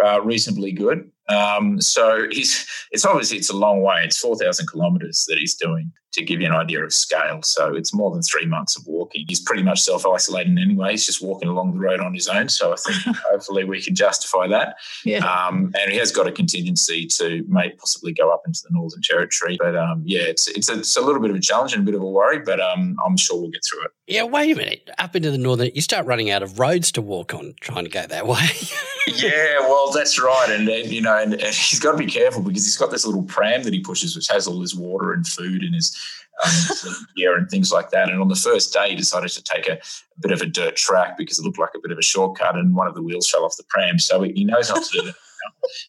uh, 0.04 0.22
reasonably 0.22 0.72
good. 0.72 1.12
Um, 1.30 1.82
so 1.82 2.28
he's 2.32 2.66
it's 2.92 3.06
obviously 3.06 3.38
it's 3.38 3.50
a 3.50 3.56
long 3.56 3.82
way. 3.82 4.02
It's 4.04 4.18
four 4.18 4.38
thousand 4.38 4.70
kilometres 4.70 5.26
that 5.28 5.38
he's 5.38 5.56
doing 5.56 5.92
to 6.14 6.24
give 6.24 6.42
you 6.42 6.48
an 6.48 6.54
idea 6.54 6.84
of 6.84 6.92
scale. 6.94 7.42
So 7.44 7.76
it's 7.76 7.94
more 7.94 8.12
than 8.12 8.22
three 8.22 8.46
months 8.46 8.76
of 8.76 8.86
walking. 8.88 9.26
He's 9.28 9.40
pretty 9.40 9.64
much 9.64 9.82
self 9.82 10.06
isolating 10.06 10.58
anyway. 10.58 10.92
He's 10.92 11.06
just 11.06 11.22
walking 11.22 11.48
along 11.48 11.74
the 11.74 11.80
road 11.80 12.00
on 12.00 12.14
his 12.14 12.28
own. 12.28 12.50
So 12.50 12.74
I 12.74 12.76
think 12.76 13.18
hopefully 13.30 13.64
we 13.64 13.82
can 13.82 13.96
justify 13.96 14.48
that. 14.48 14.76
Yeah. 15.06 15.20
Um, 15.20 15.74
and 15.80 15.92
he 15.92 15.98
has 15.98 16.12
got 16.12 16.28
a 16.28 16.32
contingency 16.32 17.06
to 17.08 17.46
may 17.48 17.72
possibly 17.72 18.14
go 18.14 18.34
up 18.34 18.44
into 18.46 18.62
the 18.64 18.74
Northern 18.74 19.02
Territory. 19.02 19.58
But 19.60 19.76
um, 19.76 20.04
yeah, 20.06 20.24
it's 20.24 20.48
it's 20.48 20.70
a, 20.70 20.80
it's 20.80 20.98
a 20.98 21.02
little 21.02 21.22
bit 21.22 21.30
of 21.30 21.38
a 21.38 21.42
challenge 21.42 21.74
and 21.74 21.84
a 21.84 21.86
bit 21.86 21.96
of 21.96 22.02
a 22.02 22.10
worry, 22.10 22.40
but 22.40 22.60
um, 22.60 22.98
I'm 23.06 23.18
sure 23.18 23.40
we'll 23.40 23.52
get 23.52 23.62
through 23.70 23.86
it. 23.86 23.92
Yeah, 24.08 24.24
wait 24.24 24.52
a 24.52 24.56
minute. 24.56 24.90
Up 24.98 25.16
into 25.16 25.32
the 25.32 25.38
northern, 25.38 25.70
you 25.76 25.82
start 25.82 26.06
running 26.06 26.30
out 26.30 26.42
of 26.42 26.60
roads 26.60 26.92
to 26.94 27.02
walk 27.02 27.34
on 27.34 27.54
trying 27.60 27.84
to 27.84 27.90
go 27.90 28.06
that 28.08 28.26
way. 28.26 28.48
yeah, 29.08 29.60
well, 29.60 29.92
that's 29.92 30.20
right. 30.22 30.48
And, 30.50 30.68
and 30.70 30.90
you 30.90 31.02
know, 31.02 31.17
and, 31.22 31.34
and 31.34 31.54
he's 31.54 31.80
got 31.80 31.92
to 31.92 31.98
be 31.98 32.06
careful 32.06 32.42
because 32.42 32.64
he's 32.64 32.78
got 32.78 32.92
this 32.92 33.06
little 33.06 33.24
pram 33.24 33.64
that 33.64 33.74
he 33.74 33.80
pushes, 33.80 34.16
which 34.16 34.28
has 34.30 34.48
all 34.48 34.62
his 34.62 34.76
water 34.76 35.14
and 35.14 35.26
food 35.28 35.64
and 35.64 35.76
his 35.76 35.96
um, 36.44 36.96
gear 37.16 37.38
and 37.38 37.50
things 37.50 37.72
like 37.72 37.90
that. 37.92 38.10
And 38.10 38.22
on 38.22 38.28
the 38.28 38.36
first 38.36 38.74
day, 38.74 38.90
he 38.90 38.96
decided 38.96 39.30
to 39.30 39.44
take 39.44 39.68
a, 39.68 39.74
a, 39.74 40.20
bit 40.22 40.32
of 40.32 40.42
a 40.42 40.46
dirt 40.46 40.76
track 40.76 41.18
because 41.18 41.40
it 41.40 41.44
looked 41.44 41.60
like 41.60 41.72
a 41.76 41.80
bit 41.82 41.92
of 41.92 41.98
a 41.98 42.04
shortcut, 42.04 42.56
and 42.56 42.76
one 42.76 42.88
of 42.88 42.96
the 42.96 43.02
wheels 43.02 43.30
fell 43.30 43.46
off 43.46 43.58
the 43.58 43.64
pram. 43.70 44.00
So 44.00 44.22
he 44.22 44.44
knows 44.44 44.70
not 44.70 44.84
to 44.84 45.00
do 45.00 45.06
that. 45.06 45.16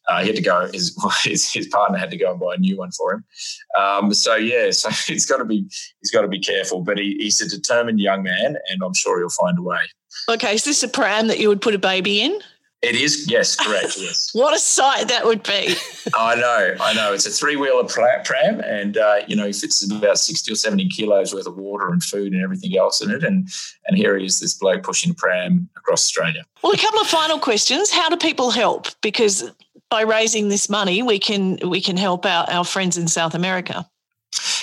Uh, 0.08 0.20
he 0.20 0.26
had 0.28 0.37
to 0.37 0.42
go. 0.42 0.68
His, 0.73 0.97
his, 1.25 1.50
his 1.52 1.66
partner 1.68 1.99
had 1.99 2.11
to 2.11 2.16
go 2.16 2.30
and 2.30 2.38
buy 2.38 2.54
a 2.54 2.58
new 2.58 2.76
one 2.76 2.90
for 2.92 3.14
him. 3.14 3.25
Um, 3.78 4.14
so 4.14 4.37
yeah, 4.37 4.70
so 4.73 4.90
he's 4.90 5.26
got 5.26 5.38
to 5.38 5.44
be 5.44 5.68
he's 6.00 6.11
got 6.12 6.23
to 6.23 6.28
be 6.28 6.38
careful. 6.38 6.80
But 6.80 6.99
he, 6.99 7.16
he's 7.18 7.40
a 7.40 7.49
determined 7.49 7.99
young 7.99 8.23
man, 8.23 8.56
and 8.70 8.82
I'm 8.85 8.94
sure 8.94 9.18
he'll 9.18 9.30
find 9.30 9.58
a 9.58 9.62
way. 9.62 9.80
Okay, 10.28 10.54
is 10.54 10.64
this 10.64 10.82
a 10.82 10.88
pram 10.88 11.26
that 11.28 11.38
you 11.38 11.49
would 11.49 11.61
put 11.61 11.75
a 11.75 11.78
baby 11.78 12.20
in? 12.20 12.40
It 12.80 12.94
is, 12.94 13.28
yes, 13.28 13.56
correct, 13.56 13.97
yes. 13.99 14.30
what 14.35 14.54
a 14.54 14.58
sight 14.58 15.08
that 15.08 15.25
would 15.25 15.42
be. 15.42 15.75
I 16.14 16.37
know, 16.37 16.76
I 16.80 16.94
know. 16.94 17.12
It's 17.12 17.26
a 17.26 17.30
three 17.30 17.56
wheeler 17.56 17.85
pram, 17.85 18.61
and 18.61 18.97
uh, 18.97 19.16
you 19.26 19.35
know, 19.35 19.47
he 19.47 19.52
fits 19.52 19.82
about 19.90 20.18
sixty 20.18 20.52
or 20.52 20.54
seventy 20.54 20.88
kilos 20.88 21.35
worth 21.35 21.49
of 21.49 21.56
water 21.56 21.88
and 21.90 22.02
food 22.02 22.32
and 22.32 22.42
everything 22.42 22.78
else 22.78 23.00
in 23.02 23.11
it. 23.11 23.25
And 23.25 23.49
and 23.87 23.97
here 23.97 24.16
he 24.16 24.26
is, 24.26 24.38
this 24.38 24.54
bloke 24.54 24.85
pushing 24.85 25.11
a 25.11 25.14
pram 25.14 25.68
across 25.76 26.06
Australia. 26.06 26.44
Well, 26.62 26.73
a 26.73 26.78
couple 26.78 27.00
of 27.00 27.08
final 27.08 27.40
questions. 27.40 27.90
How 27.90 28.08
do 28.08 28.16
people 28.16 28.52
help? 28.52 28.87
Because 29.00 29.50
by 29.90 30.02
raising 30.02 30.49
this 30.49 30.68
money, 30.68 31.02
we 31.02 31.18
can 31.18 31.58
we 31.64 31.80
can 31.80 31.97
help 31.97 32.25
out 32.26 32.49
our 32.49 32.64
friends 32.64 32.97
in 32.97 33.08
South 33.08 33.35
America. 33.35 33.88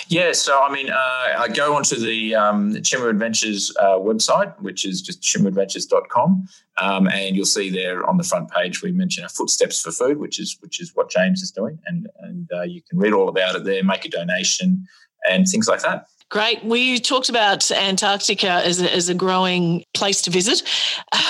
Yeah, 0.08 0.34
so 0.34 0.62
I 0.62 0.72
mean, 0.72 0.90
uh, 0.90 1.36
I 1.38 1.48
go 1.54 1.76
onto 1.76 1.96
the 1.96 2.36
um, 2.36 2.74
Chimu 2.76 3.10
Adventures 3.10 3.76
uh, 3.80 3.98
website, 3.98 4.60
which 4.62 4.86
is 4.86 5.02
just 5.02 5.22
chimuadventures.com, 5.22 6.48
um, 6.78 7.08
and 7.08 7.36
you'll 7.36 7.46
see 7.46 7.70
there 7.72 8.06
on 8.06 8.18
the 8.18 8.24
front 8.24 8.52
page 8.52 8.84
we 8.84 8.92
mention 8.92 9.24
our 9.24 9.30
footsteps 9.30 9.82
for 9.82 9.92
food, 9.92 10.18
which 10.18 10.40
is 10.40 10.58
which 10.62 10.80
is 10.80 10.92
what 10.96 11.10
James 11.10 11.42
is 11.42 11.52
doing, 11.52 11.80
and 11.88 12.08
and 12.20 12.50
uh, 12.54 12.62
you 12.62 12.82
can 12.88 13.00
read 13.00 13.14
all 13.14 13.30
about 13.30 13.56
it 13.56 13.64
there, 13.64 13.84
make 13.84 14.06
a 14.06 14.10
donation, 14.10 14.86
and 15.28 15.48
things 15.48 15.68
like 15.68 15.82
that. 15.82 16.08
Great. 16.30 16.64
We 16.64 17.00
talked 17.00 17.30
about 17.30 17.70
Antarctica 17.72 18.50
as 18.50 18.82
a, 18.82 18.94
as 18.94 19.10
a 19.10 19.14
growing 19.14 19.84
place 19.94 20.24
to 20.24 20.32
visit 20.32 20.64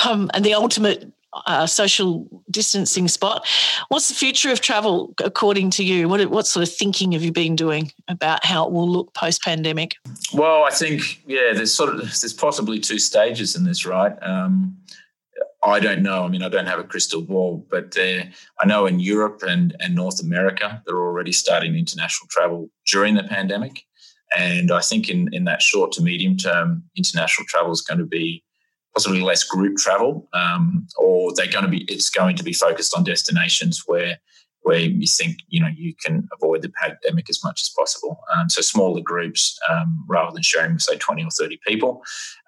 um, 0.05 0.31
and 0.33 0.43
the 0.43 0.53
ultimate 0.53 1.11
uh, 1.45 1.65
social 1.65 2.43
distancing 2.49 3.07
spot. 3.07 3.47
What's 3.89 4.09
the 4.09 4.15
future 4.15 4.51
of 4.51 4.61
travel 4.61 5.13
according 5.23 5.71
to 5.71 5.83
you? 5.83 6.07
What, 6.07 6.25
what 6.29 6.47
sort 6.47 6.67
of 6.67 6.73
thinking 6.73 7.11
have 7.13 7.23
you 7.23 7.31
been 7.31 7.55
doing 7.55 7.91
about 8.07 8.45
how 8.45 8.65
it 8.65 8.71
will 8.71 8.89
look 8.89 9.13
post 9.13 9.43
pandemic? 9.43 9.95
Well, 10.33 10.63
I 10.63 10.71
think 10.71 11.21
yeah, 11.25 11.53
there's 11.53 11.73
sort 11.73 11.93
of 11.93 11.99
there's 11.99 12.33
possibly 12.33 12.79
two 12.79 12.99
stages 12.99 13.55
in 13.55 13.63
this, 13.63 13.85
right? 13.85 14.15
Um, 14.21 14.77
I 15.63 15.79
don't 15.79 16.03
know. 16.03 16.23
I 16.23 16.27
mean, 16.27 16.43
I 16.43 16.49
don't 16.49 16.67
have 16.67 16.79
a 16.79 16.83
crystal 16.83 17.21
ball, 17.21 17.65
but 17.71 17.97
uh, 17.97 18.23
I 18.59 18.65
know 18.67 18.85
in 18.85 18.99
Europe 18.99 19.41
and, 19.41 19.75
and 19.79 19.95
North 19.95 20.21
America, 20.21 20.81
they're 20.85 21.01
already 21.01 21.31
starting 21.31 21.75
international 21.75 22.27
travel 22.29 22.69
during 22.85 23.15
the 23.15 23.23
pandemic. 23.23 23.83
And 24.37 24.71
I 24.71 24.81
think 24.81 25.09
in, 25.09 25.33
in 25.33 25.45
that 25.45 25.61
short 25.61 25.91
to 25.93 26.03
medium 26.03 26.37
term, 26.37 26.83
international 26.95 27.47
travel 27.47 27.71
is 27.71 27.81
going 27.81 27.99
to 27.99 28.05
be 28.05 28.43
possibly 28.95 29.21
less 29.21 29.43
group 29.43 29.77
travel, 29.77 30.27
um, 30.33 30.87
or 30.97 31.33
they're 31.35 31.51
going 31.51 31.65
to 31.65 31.69
be 31.69 31.83
it's 31.83 32.09
going 32.09 32.35
to 32.37 32.43
be 32.43 32.53
focused 32.53 32.95
on 32.95 33.03
destinations 33.03 33.83
where 33.85 34.17
where 34.61 34.79
you 34.79 35.05
think 35.05 35.37
you 35.49 35.59
know 35.61 35.69
you 35.75 35.93
can 36.03 36.27
avoid 36.33 36.61
the 36.61 36.71
pandemic 36.81 37.29
as 37.29 37.43
much 37.43 37.61
as 37.61 37.69
possible. 37.77 38.19
Um, 38.35 38.49
so 38.49 38.61
smaller 38.61 39.01
groups 39.01 39.59
um, 39.69 40.05
rather 40.07 40.31
than 40.33 40.41
sharing 40.41 40.73
with 40.73 40.81
say 40.81 40.97
twenty 40.97 41.23
or 41.23 41.29
thirty 41.29 41.59
people, 41.67 42.03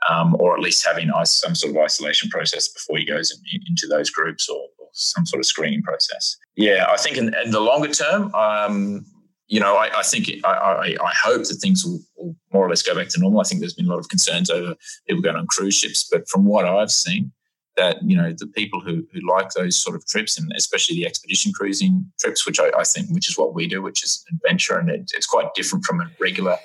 um, 0.10 0.36
or 0.40 0.56
at 0.56 0.62
least 0.62 0.86
having 0.86 1.12
some 1.26 1.54
sort 1.54 1.76
of 1.76 1.82
isolation 1.82 2.30
process 2.30 2.68
before 2.70 2.98
he 2.98 3.06
goes 3.06 3.32
in, 3.32 3.62
into 3.68 3.86
those 3.88 4.10
groups 4.10 4.50
or, 4.50 4.62
or, 4.80 4.88
some 4.94 5.28
sort 5.28 5.40
of 5.40 5.46
screening 5.46 5.84
process. 5.84 6.38
Yeah, 6.56 6.88
I 6.90 6.98
think 6.98 7.18
in, 7.18 7.36
in 7.46 7.52
the 7.52 7.60
longer 7.60 7.90
term, 7.90 8.34
um, 8.34 9.06
you 9.48 9.60
know, 9.60 9.76
I, 9.76 10.00
I 10.00 10.04
think 10.04 10.30
I, 10.44 10.50
I, 10.50 10.86
I, 11.02 11.14
hope 11.24 11.44
that 11.46 11.56
things 11.62 11.86
will, 11.86 12.00
will, 12.18 12.36
more 12.52 12.66
or 12.66 12.70
less 12.70 12.82
go 12.82 12.94
back 12.94 13.08
to 13.10 13.20
normal. 13.20 13.40
I 13.40 13.44
think 13.44 13.62
there's 13.62 13.74
been 13.74 13.86
a 13.86 13.90
lot 13.90 14.00
of 14.00 14.10
concerns 14.10 14.50
over 14.50 14.76
people 15.08 15.22
going 15.22 15.38
on 15.38 15.48
cruise 15.48 15.76
ships, 15.76 16.08
but 16.12 16.28
from 16.28 16.46
what 16.46 16.66
I've 16.66 16.92
seen, 16.92 17.32
that 17.78 17.98
you 18.04 18.18
know 18.18 18.34
the 18.38 18.48
people 18.48 18.82
who, 18.82 19.08
who 19.14 19.22
like 19.28 19.52
those 19.52 19.78
sort 19.78 19.96
of 19.96 20.06
trips 20.08 20.38
and 20.38 20.52
especially 20.56 20.96
the 20.96 21.06
expedition 21.06 21.54
cruising 21.54 22.06
trips, 22.20 22.46
which 22.46 22.60
I, 22.60 22.72
I 22.78 22.84
think 22.84 23.10
which 23.12 23.30
is 23.30 23.38
what 23.38 23.54
we 23.54 23.68
do, 23.68 23.82
which 23.82 24.04
is 24.04 24.26
an 24.30 24.38
adventure 24.38 24.78
and 24.78 24.90
it, 24.90 25.12
it's 25.16 25.28
quite 25.28 25.54
different 25.54 25.86
from 25.86 26.02
a 26.02 26.10
regular 26.20 26.58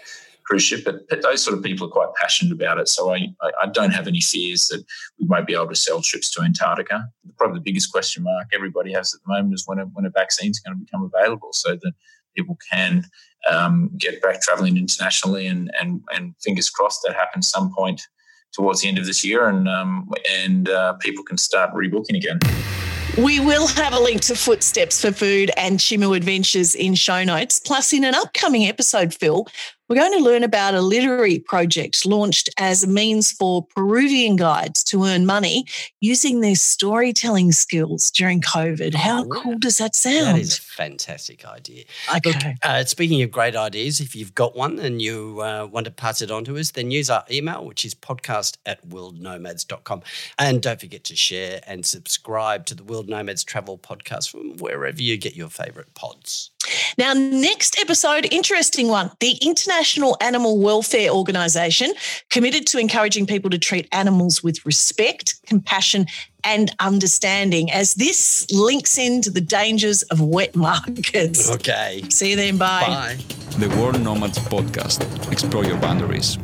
cruise 0.45 0.65
ship. 0.65 0.85
But, 0.85 1.09
but, 1.09 1.23
those 1.23 1.43
sort 1.43 1.57
of 1.57 1.63
people 1.63 1.87
are 1.87 1.91
quite 1.91 2.13
passionate 2.21 2.53
about 2.53 2.79
it, 2.79 2.89
so 2.89 3.15
I, 3.15 3.29
I 3.63 3.67
don't 3.69 3.93
have 3.93 4.09
any 4.09 4.21
fears 4.21 4.69
that 4.69 4.83
we 5.21 5.27
won't 5.27 5.47
be 5.47 5.55
able 5.55 5.69
to 5.69 5.77
sell 5.77 6.03
trips 6.03 6.31
to 6.33 6.43
Antarctica. 6.43 7.07
Probably 7.37 7.59
the 7.59 7.65
biggest 7.65 7.93
question 7.93 8.25
mark 8.25 8.49
everybody 8.53 8.93
has 8.93 9.15
at 9.15 9.21
the 9.25 9.33
moment 9.33 9.55
is 9.55 9.65
when 9.67 9.79
a, 9.79 9.85
when 9.85 10.07
a 10.07 10.11
vaccine 10.11 10.51
is 10.51 10.59
going 10.59 10.77
to 10.77 10.85
become 10.85 11.11
available. 11.15 11.53
So 11.53 11.77
the 11.77 11.93
people 12.37 12.59
can 12.73 13.05
um, 13.51 13.91
get 13.99 14.23
back 14.23 14.41
traveling 14.43 14.77
internationally, 14.77 15.47
and, 15.47 15.71
and 15.81 16.01
and 16.15 16.35
fingers 16.43 16.71
crossed 16.71 17.01
that 17.07 17.15
happens 17.15 17.49
some 17.49 17.73
point 17.75 18.01
towards 18.53 18.83
the 18.83 18.89
end 18.89 18.99
of 18.99 19.07
this 19.07 19.25
year, 19.25 19.49
and 19.49 19.69
um, 19.69 20.09
and 20.31 20.69
uh, 20.69 20.95
people 20.95 21.25
can 21.25 21.39
start 21.39 21.73
rebooking 21.75 22.17
again. 22.17 22.39
We 23.19 23.41
will 23.41 23.67
have 23.67 23.93
a 23.93 24.01
link 24.01 24.23
to 24.23 24.35
Footsteps 24.35 25.03
for 25.03 25.13
Food 25.13 25.51
and 25.59 25.79
Chimu 25.79 26.17
Adventures 26.17 26.75
in 26.75 26.95
show 26.95 27.25
notes. 27.25 27.61
Plus, 27.61 27.93
in 27.93 28.05
an 28.05 28.15
upcoming 28.15 28.67
episode, 28.67 29.13
Phil, 29.13 29.47
we're 29.89 29.97
going 29.97 30.19
to 30.19 30.25
learn 30.25 30.43
about 30.43 30.75
a 30.75 30.81
literary 30.81 31.39
project 31.39 32.07
launched 32.07 32.49
as 32.59 32.85
a 32.85 32.87
means 32.87 33.33
for 33.33 33.67
Peruvian 33.67 34.37
guides 34.37 34.83
to 34.85 35.05
earn 35.05 35.27
money 35.27 35.65
using 36.01 36.41
their 36.41 36.55
storytelling 36.55 37.53
skills 37.53 38.11
during 38.11 38.41
COVID. 38.41 38.95
How 38.95 39.25
oh, 39.25 39.29
cool 39.29 39.59
does 39.59 39.79
that 39.79 39.95
sound? 39.95 40.37
That 40.37 40.39
is 40.39 40.59
a 40.59 40.63
fantastic 40.63 41.45
idea. 41.45 41.85
Okay. 42.17 42.31
Look, 42.31 42.57
uh, 42.63 42.85
speaking 42.85 43.23
of 43.23 43.31
great 43.31 43.57
ideas, 43.57 44.01
if 44.01 44.17
you've 44.17 44.35
got 44.35 44.57
one 44.57 44.79
and 44.79 45.03
you 45.03 45.41
uh, 45.43 45.67
want 45.71 45.85
to 45.85 45.91
pass 45.91 46.23
it 46.23 46.31
on 46.31 46.45
to 46.45 46.57
us, 46.57 46.71
then 46.71 46.91
use 46.91 47.11
our 47.11 47.25
email, 47.31 47.65
which 47.65 47.85
is 47.85 47.95
podcast 47.95 48.57
at 48.65 48.87
worldnomads.com. 48.89 50.03
And 50.39 50.63
don't 50.63 50.81
forget 50.81 51.05
to 51.05 51.17
share 51.17 51.61
and 51.67 51.85
subscribe 51.85 52.67
to 52.67 52.75
the 52.75 52.85
World 52.85 53.09
Nomads 53.09 53.45
Travel 53.45 53.79
Podcast 53.79 54.31
from 54.31 54.57
wherever 54.57 55.03
you 55.03 55.17
get 55.17 55.37
your 55.37 55.49
favorite 55.49 55.93
pods. 55.95 56.51
Now, 56.99 57.13
next 57.13 57.79
episode, 57.81 58.27
interesting 58.31 58.89
one. 58.89 59.11
The 59.21 59.39
International 59.43 60.17
Animal 60.21 60.59
Welfare 60.59 61.11
Organization 61.11 61.93
committed 62.31 62.67
to 62.69 62.79
encouraging 62.79 63.27
people 63.27 63.51
to 63.51 63.59
treat 63.59 63.89
animals 63.93 64.43
with 64.43 64.65
respect, 64.67 65.35
compassion, 65.47 66.07
and 66.45 66.75
understanding 66.81 67.71
as 67.71 67.95
this 67.95 68.51
links 68.51 68.99
into 68.99 69.31
the 69.31 69.41
dangers 69.41 70.03
of 70.05 70.21
wet 70.21 70.57
markets. 70.57 71.51
Okay. 71.51 72.03
See 72.09 72.31
you 72.31 72.37
then. 72.37 72.59
Bye. 72.59 72.81
Bye. 72.81 73.19
The 73.59 73.69
World 73.81 74.01
Nomads 74.01 74.39
Podcast. 74.39 75.31
Explore 75.31 75.65
your 75.65 75.79
boundaries. 75.79 76.39